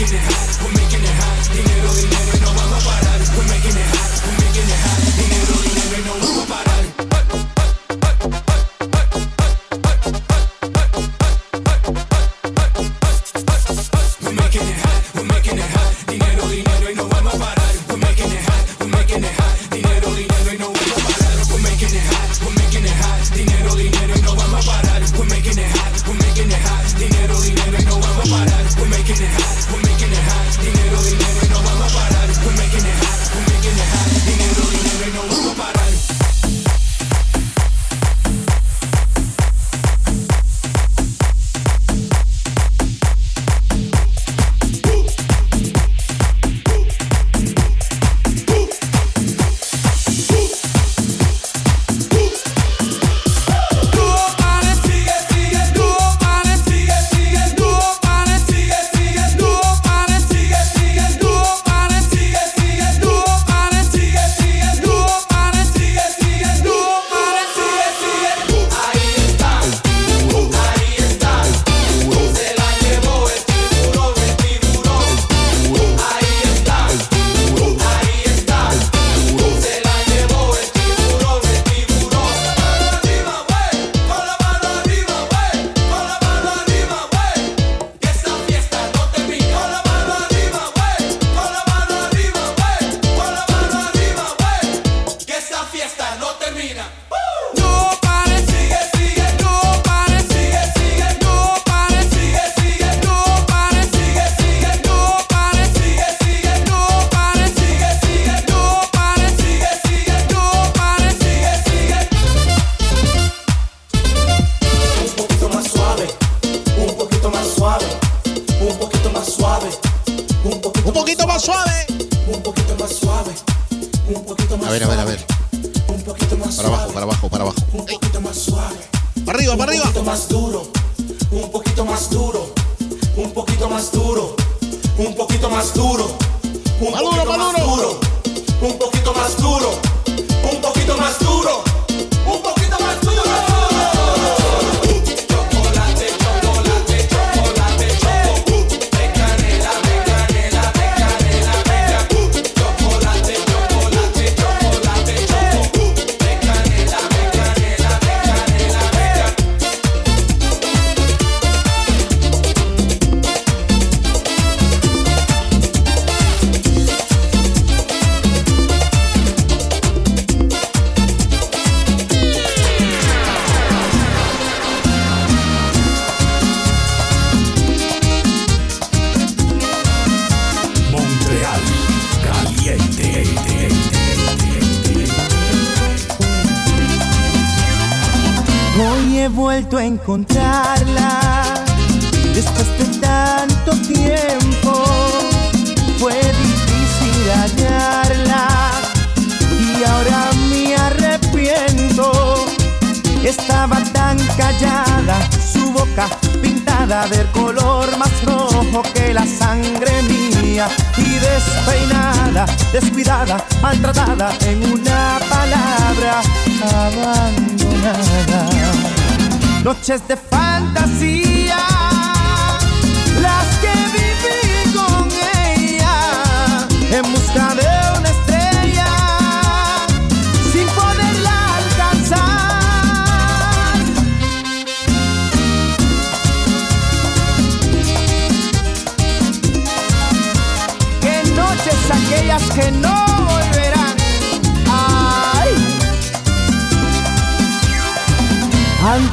get 0.00 0.12
it 0.14 0.20
hot. 0.22 0.79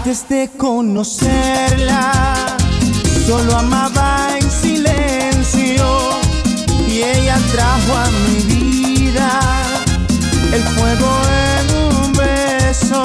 Antes 0.08 0.30
de 0.30 0.50
conocerla, 0.56 2.56
solo 3.26 3.58
amaba 3.58 4.38
en 4.40 4.50
silencio 4.50 5.86
y 6.88 7.04
ella 7.04 7.38
trajo 7.52 7.94
a 7.94 8.06
mi 8.26 8.40
vida 8.44 9.42
el 10.54 10.64
fuego 10.64 11.12
en 11.60 12.06
un 12.06 12.14
beso. 12.14 13.04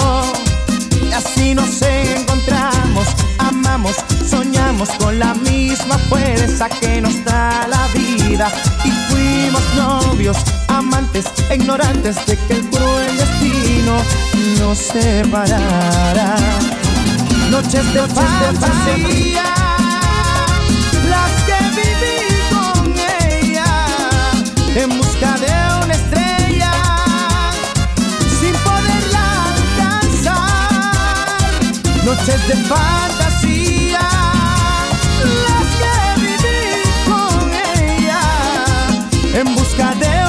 Y 1.04 1.12
así 1.12 1.56
nos 1.56 1.82
encontramos, 1.82 3.08
amamos, 3.38 3.96
soñamos 4.24 4.88
con 4.90 5.18
la 5.18 5.34
misma 5.34 5.98
fuerza 6.08 6.68
que 6.68 7.00
nos 7.00 7.24
da 7.24 7.66
la 7.66 7.88
vida 7.98 8.48
y 8.84 8.92
fuimos 9.10 9.62
novios, 9.74 10.36
amantes, 10.68 11.24
ignorantes 11.52 12.24
de 12.26 12.36
que 12.36 12.52
el 12.52 12.70
cruel 12.70 13.16
destino 13.16 13.96
nos 14.60 14.78
separara 14.78 16.36
noches 17.52 17.92
de 17.92 18.00
fantasía, 18.08 19.44
las 21.10 21.32
que 21.46 21.58
viví 21.76 22.18
con 22.50 22.94
ella 23.28 23.70
en 24.74 24.88
busca 24.96 25.30
de 25.44 25.52
una 25.84 25.92
estrella, 25.92 26.72
sin 28.40 28.54
poderla 28.66 29.26
alcanzar, 29.58 30.40
noches 32.06 32.40
de 32.48 32.56
fantasía. 32.72 34.08
las 35.46 35.68
que 35.80 35.96
viví 36.24 36.62
con 37.10 37.52
ella 37.78 38.22
En 39.34 39.54
busca 39.54 39.94
de 40.02 40.21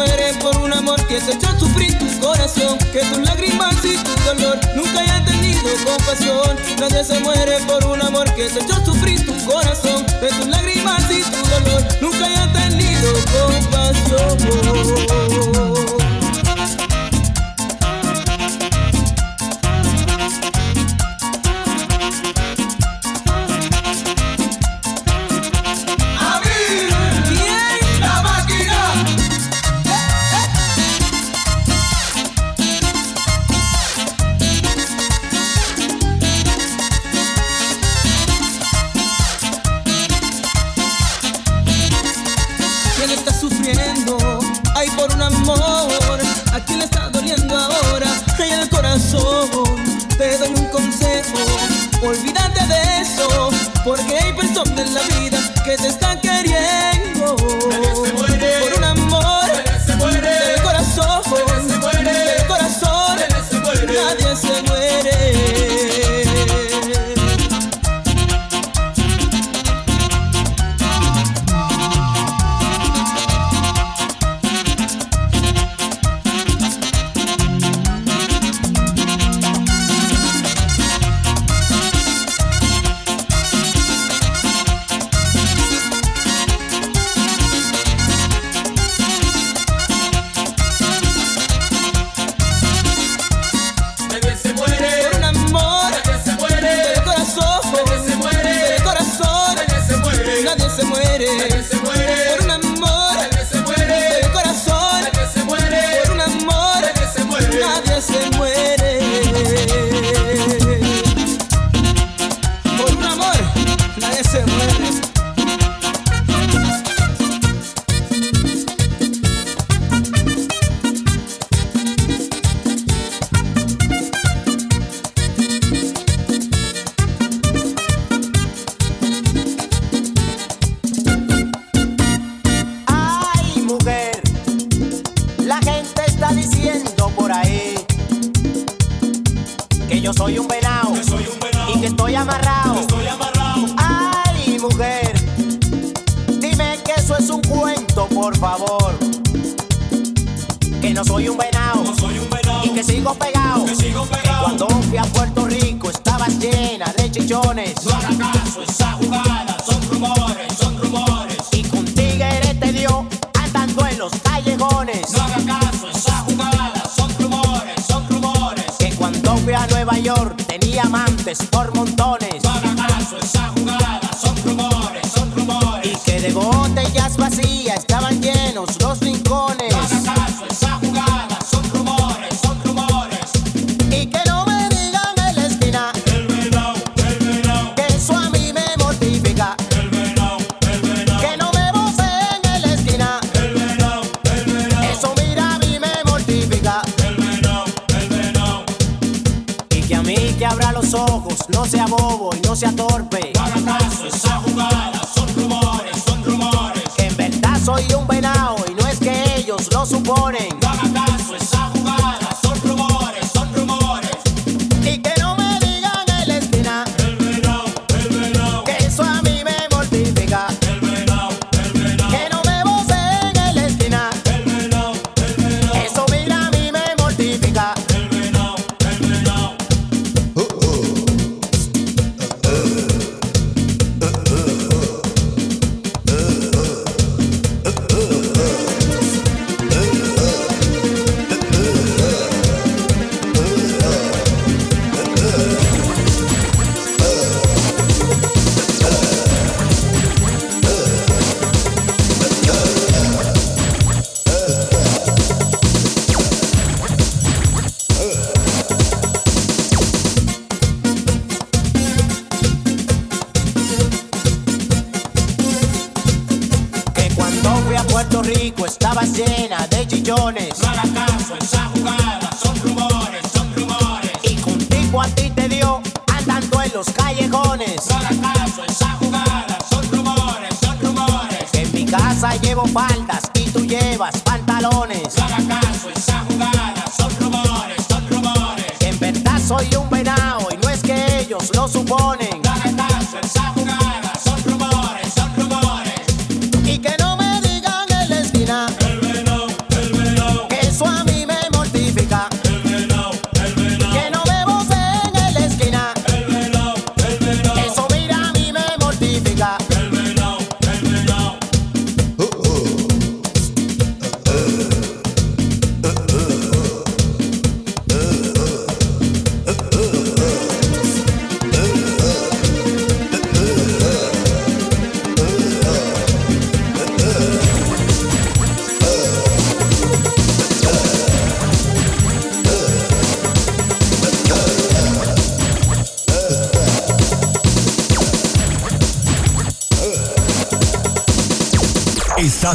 muere 0.00 0.32
por 0.40 0.56
un 0.56 0.72
amor 0.72 1.06
que 1.08 1.20
te 1.20 1.32
echó 1.32 1.58
sufrir 1.58 1.98
tu 1.98 2.06
corazón, 2.20 2.78
que 2.92 3.00
tus 3.00 3.18
lágrimas 3.18 3.74
y 3.84 3.96
tu 3.98 4.14
dolor 4.24 4.58
nunca 4.74 5.00
haya 5.00 5.22
tenido 5.26 5.68
compasión. 5.84 6.56
Nadie 6.78 7.04
se 7.04 7.20
muere 7.20 7.58
por 7.66 7.84
un 7.84 8.00
amor 8.00 8.32
que 8.34 8.48
te 8.48 8.60
echó 8.60 8.82
sufrir 8.84 9.26
tu 9.26 9.34
corazón, 9.44 10.06
que 10.20 10.28
tus 10.28 10.46
lágrimas 10.46 11.02
y 11.10 11.22
tu 11.22 11.40
dolor 11.50 11.84
nunca 12.00 12.24
haya 12.26 12.50
tenido 12.52 13.12
compasión. 13.38 15.29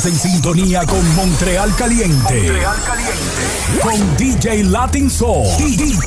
En 0.06 0.16
sintonía 0.16 0.86
con 0.86 1.16
Montreal 1.16 1.76
Caliente. 1.76 2.44
Montreal 2.44 2.78
Caliente. 2.86 3.80
Con 3.82 4.18
DJ 4.18 4.64
Latin 4.66 5.10
Soul. 5.10 5.48
DJ, 5.58 5.98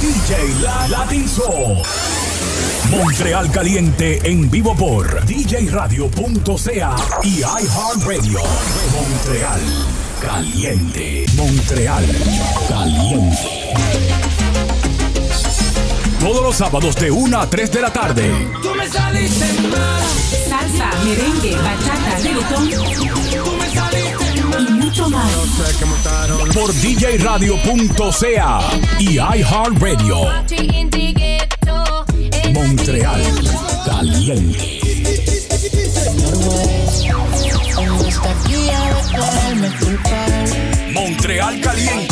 DJ 0.00 0.88
Latin 0.88 1.28
Soul. 1.28 1.78
Montreal 2.90 3.52
Caliente 3.52 4.18
en 4.28 4.50
vivo 4.50 4.74
por 4.74 5.24
djradio.ca 5.24 6.96
y 7.22 7.42
iHeartRadio. 7.42 8.40
Montreal 8.92 9.60
Caliente. 10.20 11.26
Montreal 11.36 12.06
Caliente. 12.68 13.74
Todos 16.18 16.42
los 16.42 16.56
sábados 16.56 16.96
de 16.96 17.10
1 17.12 17.38
a 17.38 17.48
3 17.48 17.70
de 17.70 17.80
la 17.80 17.92
tarde. 17.92 18.48
Tú 18.62 18.74
me 18.74 18.88
saliste 18.88 19.46
mal. 19.68 20.02
Salsa, 20.48 20.90
merengue, 21.04 21.56
bachata, 21.56 22.18
reggaetón 22.22 23.33
mucho 24.94 25.10
más. 25.10 25.32
Por 26.54 26.72
djradio.ca 26.72 28.60
y 29.00 29.14
iHeartRadio. 29.14 30.16
Montreal. 32.52 33.22
Caliente. 33.84 34.80
Montreal 40.92 41.60
Caliente 41.60 42.03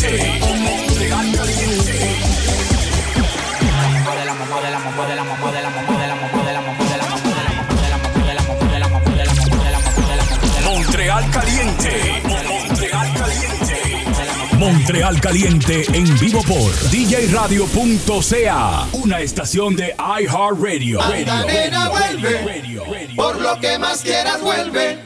Real 14.93 15.18
Caliente 15.22 15.86
en 15.95 16.05
vivo 16.18 16.43
por 16.43 16.70
djradio.ca, 16.90 18.88
una 18.93 19.20
estación 19.20 19.74
de 19.74 19.95
iHeartRadio. 19.97 21.01
Radio, 21.01 21.38
radio, 21.38 22.84
radio, 22.84 22.84
por 23.16 23.40
lo 23.40 23.59
que 23.59 23.78
más 23.78 24.03
quieras 24.03 24.43
vuelve. 24.43 25.02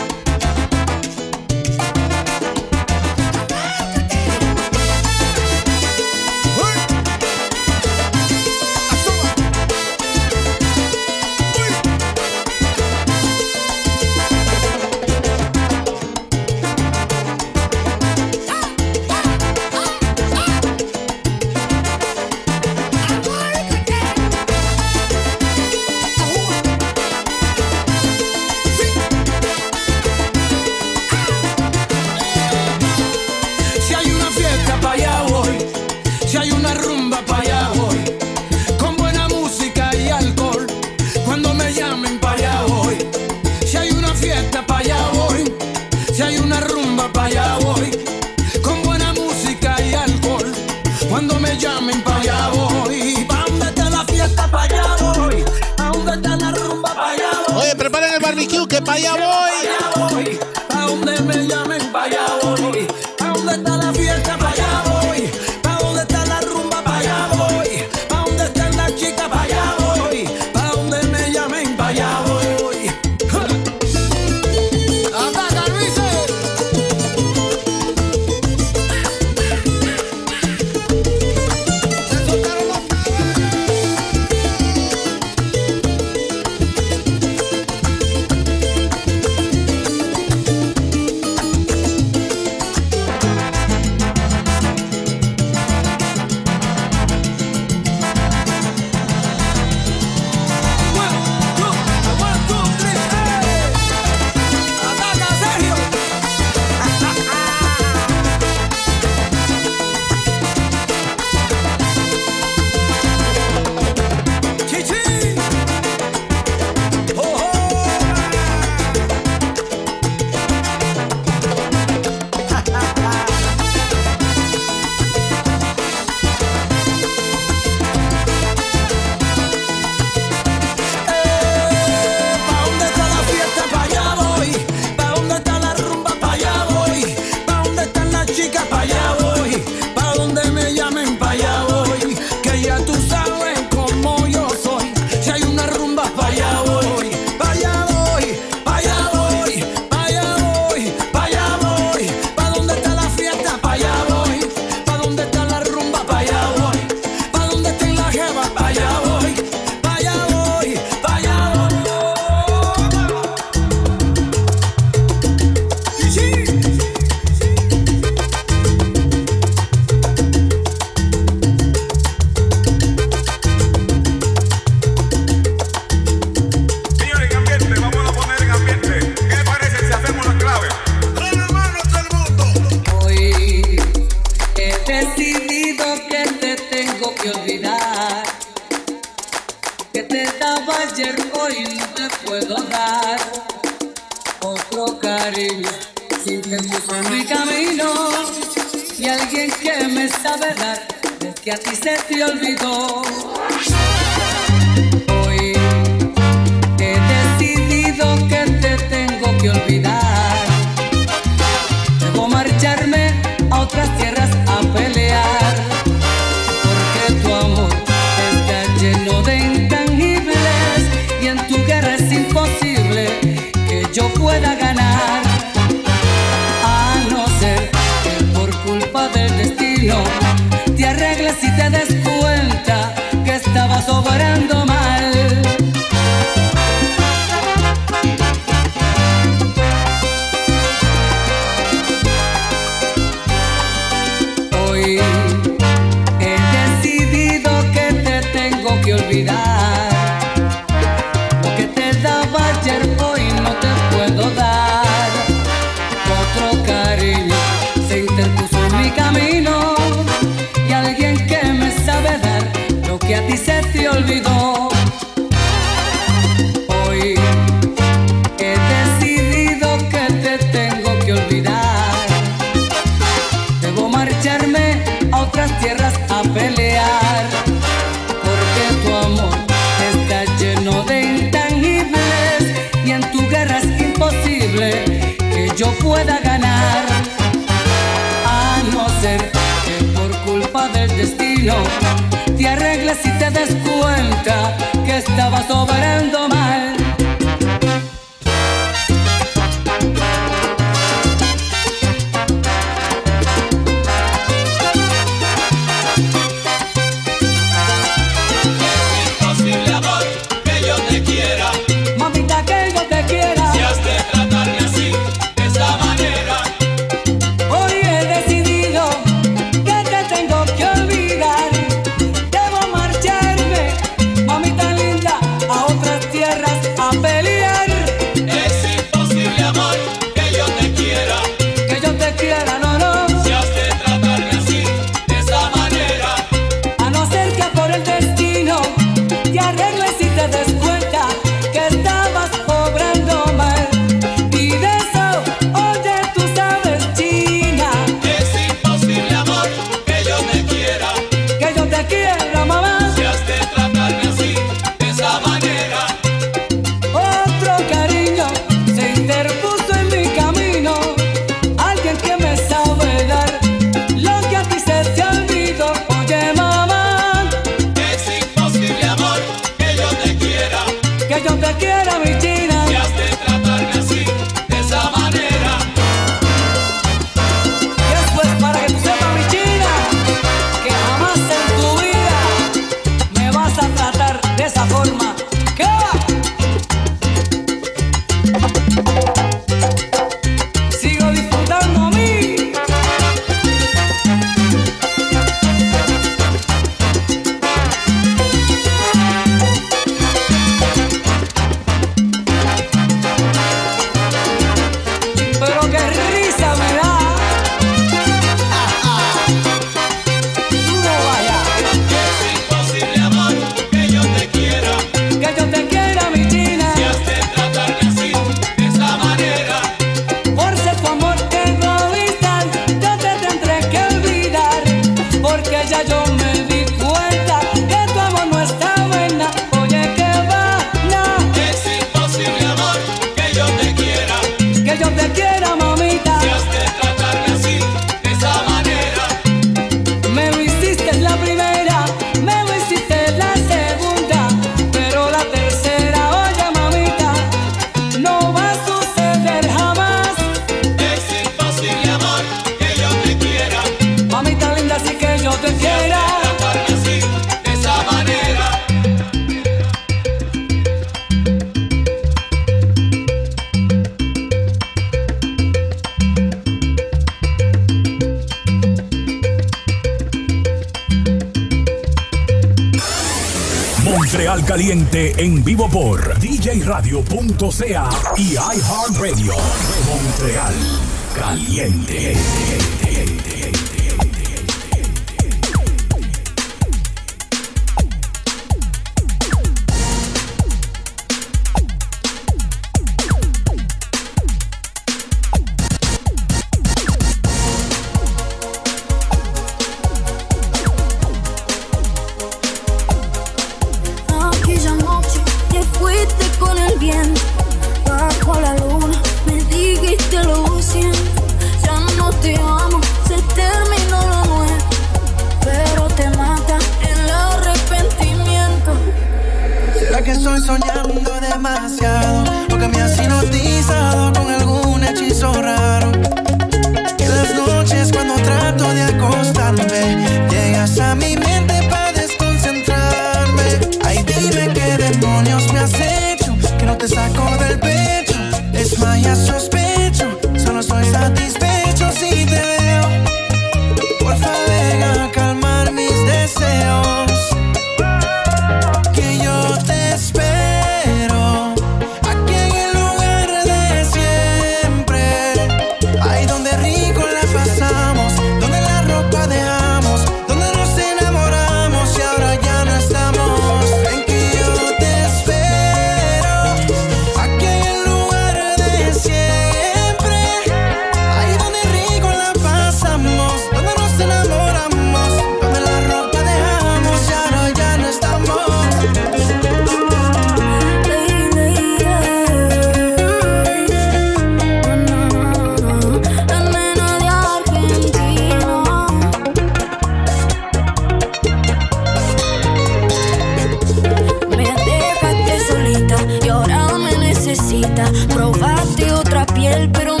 Piel, 599.51 599.69
pero 599.71 600.00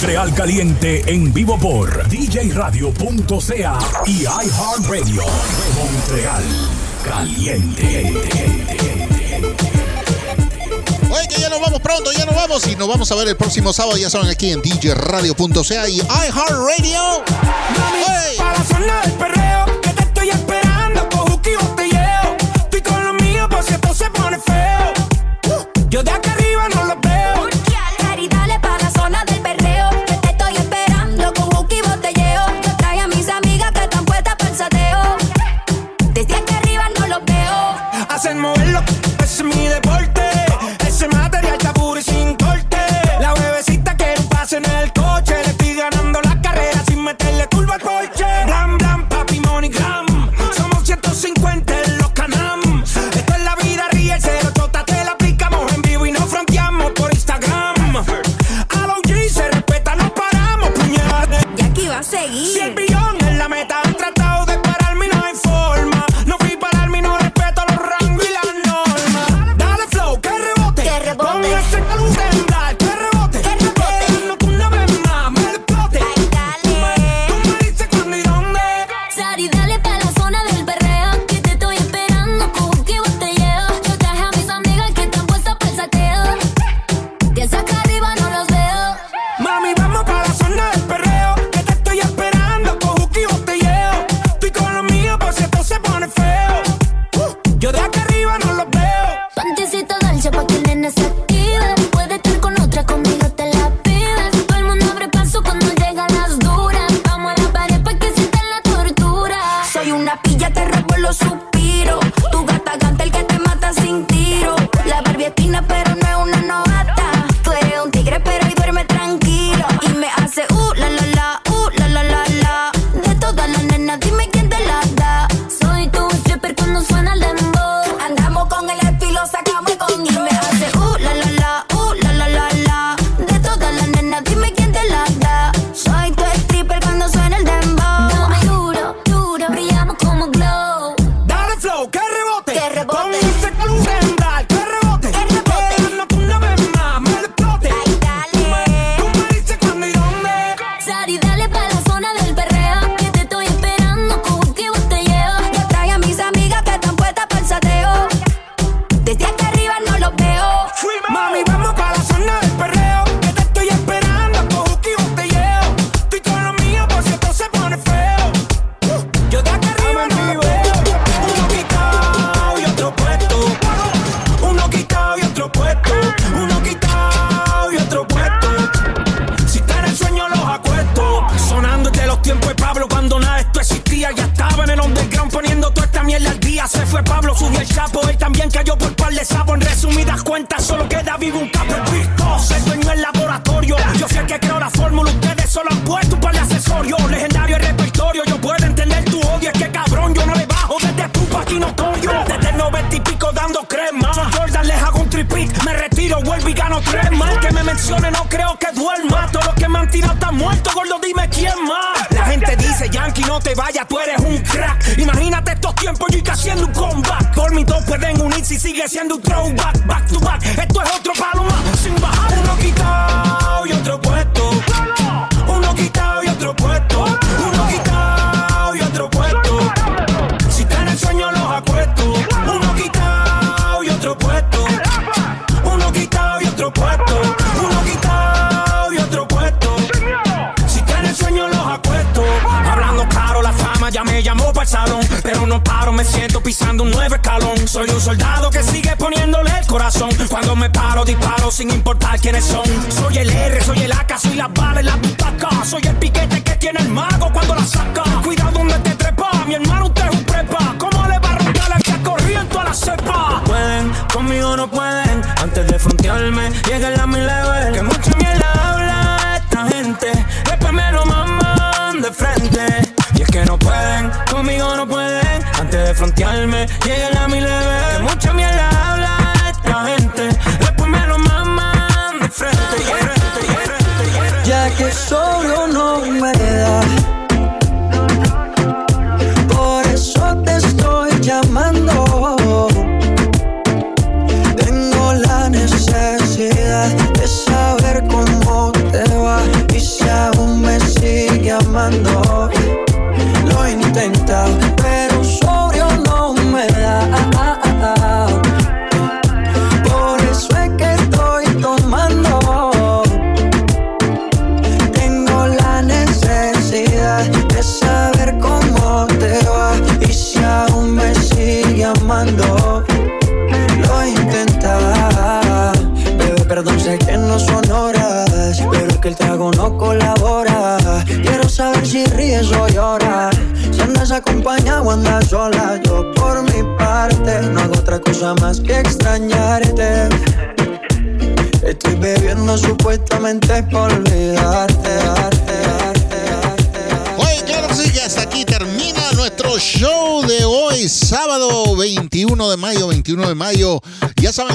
Montreal 0.00 0.32
Caliente 0.32 1.02
en 1.06 1.30
vivo 1.30 1.58
por 1.58 2.08
djradio.ca 2.08 3.78
y 4.06 4.22
iHeartRadio. 4.22 5.24
Montreal 5.76 6.42
Caliente. 7.04 8.10
Oye, 11.10 11.28
que 11.28 11.38
ya 11.38 11.50
nos 11.50 11.60
vamos 11.60 11.80
pronto, 11.82 12.12
ya 12.12 12.24
nos 12.24 12.34
vamos 12.34 12.66
y 12.66 12.76
nos 12.76 12.88
vamos 12.88 13.12
a 13.12 13.14
ver 13.14 13.28
el 13.28 13.36
próximo 13.36 13.74
sábado, 13.74 13.98
ya 13.98 14.08
saben, 14.08 14.30
aquí 14.30 14.52
en 14.52 14.62
djradio.ca 14.62 15.88
y 15.90 15.98
iHeartRadio. 15.98 17.24
Para 18.38 18.64
sonar 18.64 19.04
el 19.04 19.12
perreo. 19.12 19.49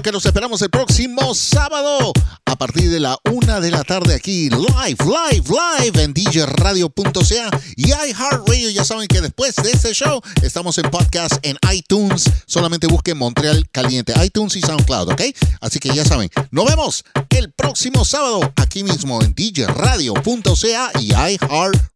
Que 0.06 0.12
nos 0.12 0.26
esperamos 0.28 0.62
el 0.62 0.70
próximo 0.70 1.34
sábado 1.34 2.14
a 2.46 2.56
partir 2.56 2.92
de 2.92 3.00
la 3.00 3.18
una 3.32 3.60
de 3.60 3.72
la 3.72 3.84
tarde 3.84 4.14
aquí, 4.14 4.52
live, 4.52 4.98
live, 5.04 5.44
live 5.50 6.04
en 6.04 6.14
djradio.ca 6.14 7.60
y 7.76 7.88
iHeartRadio. 7.88 8.70
Ya 8.70 8.86
saben 8.86 9.08
que 9.08 9.20
después 9.20 9.56
de 9.56 9.72
este 9.72 9.96
show 9.96 10.22
estamos 10.44 10.78
en 10.78 10.92
podcast 10.92 11.34
en 11.42 11.58
iTunes. 11.74 12.30
Solamente 12.46 12.86
busquen 12.86 13.18
Montreal 13.18 13.68
Caliente, 13.72 14.14
iTunes 14.24 14.56
y 14.56 14.62
SoundCloud, 14.62 15.14
¿ok? 15.14 15.22
Así 15.60 15.80
que 15.80 15.90
ya 15.90 16.06
saben, 16.06 16.30
nos 16.52 16.66
vemos 16.66 17.04
el 17.32 17.52
próximo 17.52 18.06
sábado 18.06 18.54
aquí 18.58 18.84
mismo 18.84 19.24
en 19.24 19.34
djradio.ca 19.34 20.92
y 21.00 21.14
iHeartRadio. 21.14 21.96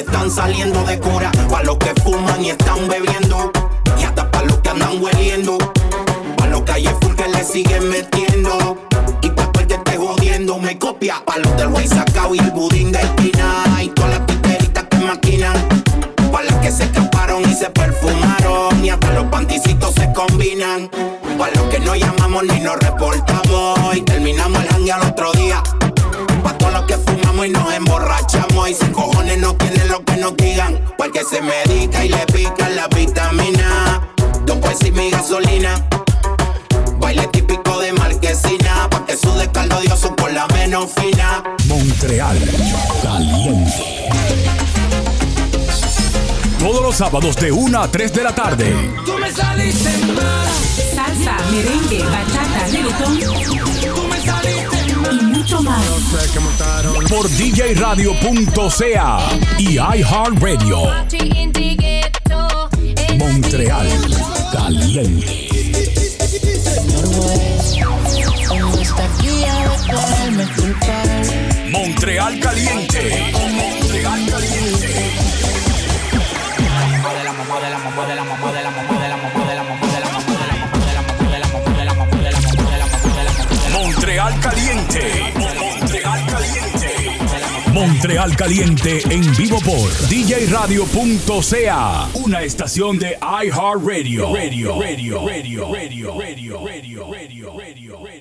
Están 0.00 0.30
saliendo 0.30 0.82
de 0.84 0.98
cura, 0.98 1.30
pa' 1.50 1.62
los 1.62 1.76
que 1.76 1.92
fuman 2.02 2.42
y 2.42 2.50
están 2.50 2.88
bebiendo, 2.88 3.52
y 3.98 4.04
hasta 4.04 4.30
pa' 4.30 4.42
los 4.42 4.58
que 4.58 4.70
andan 4.70 5.02
hueliendo, 5.02 5.58
pa' 6.36 6.46
los 6.46 6.62
calles 6.62 6.94
full 7.00 7.14
que 7.14 7.28
le 7.28 7.44
siguen 7.44 7.88
metiendo, 7.90 8.78
y 9.20 9.30
pa' 9.30 9.50
el 9.58 9.66
que 9.66 9.74
esté 9.74 9.96
jodiendo 9.96 10.58
me 10.58 10.78
copia, 10.78 11.22
pa' 11.24 11.38
los 11.38 11.54
del 11.56 11.68
güey 11.68 11.86
sacao 11.86 12.34
y 12.34 12.38
el 12.38 12.50
budín 12.50 12.92
de 12.92 13.00
esquina, 13.00 13.64
y 13.82 13.88
todas 13.88 14.12
las 14.12 14.26
titeritas 14.26 14.84
que 14.84 14.96
maquinan, 14.98 15.56
pa' 16.32 16.42
las 16.42 16.54
que 16.56 16.72
se 16.72 16.84
escaparon 16.84 17.42
y 17.48 17.54
se 17.54 17.68
perfumaron, 17.68 18.82
y 18.82 18.88
hasta 18.88 19.10
los 19.12 19.24
panticitos 19.26 19.94
se 19.94 20.10
combinan. 20.12 20.88
Pa' 21.38 21.50
los 21.54 21.64
que 21.68 21.80
no 21.80 21.94
llamamos 21.94 22.42
ni 22.44 22.60
nos 22.60 22.76
reportamos 22.78 23.96
y 23.96 24.02
terminamos 24.02 24.62
el 24.62 24.69
Porque 31.00 31.24
se 31.24 31.40
medica 31.40 32.04
y 32.04 32.10
le 32.10 32.26
pican 32.26 32.76
la 32.76 32.86
vitamina. 32.88 34.06
Dos 34.44 34.58
pesos 34.58 34.84
y 34.84 34.90
mi 34.92 35.10
gasolina. 35.10 35.82
Baile 36.98 37.26
típico 37.28 37.80
de 37.80 37.94
marquesina. 37.94 38.86
Pa' 38.90 39.06
que 39.06 39.16
sude 39.16 39.50
caldo 39.50 39.80
dioso 39.80 40.14
por 40.14 40.30
la 40.30 40.46
menos 40.48 40.90
fina. 40.92 41.42
Montreal 41.68 42.38
Caliente. 43.02 44.10
Todos 46.58 46.82
los 46.82 46.96
sábados 46.96 47.34
de 47.36 47.50
1 47.50 47.80
a 47.80 47.90
3 47.90 48.12
de 48.12 48.22
la 48.22 48.34
tarde. 48.34 48.74
Tú 49.06 49.14
me 49.18 49.32
saliste 49.32 49.96
mala. 50.04 50.52
Salsa, 50.94 51.36
merengue, 51.50 52.04
bachata, 52.04 52.66
reggaetón 52.70 53.79
mucho 55.50 55.62
más. 55.62 55.84
Por 57.08 57.28
djradio.ca 57.28 59.18
y 59.58 59.78
iHeartRadio. 59.78 60.78
Montreal 63.18 63.88
Caliente. 64.52 65.48
Montreal 71.70 72.40
Caliente. 72.40 73.59
Real 88.10 88.34
Caliente 88.36 89.02
en 89.08 89.22
vivo 89.36 89.60
por 89.60 89.88
djradio.ca, 90.08 90.88
una 92.14 92.42
estación 92.42 92.98
de 92.98 93.16
iHeartRadio. 93.20 94.34
Radio, 94.34 94.80
radio, 94.80 95.24
radio, 95.24 95.72
radio, 95.72 96.18
radio, 96.18 96.58
radio, 96.66 97.06
radio, 97.06 97.52
radio. 97.56 98.19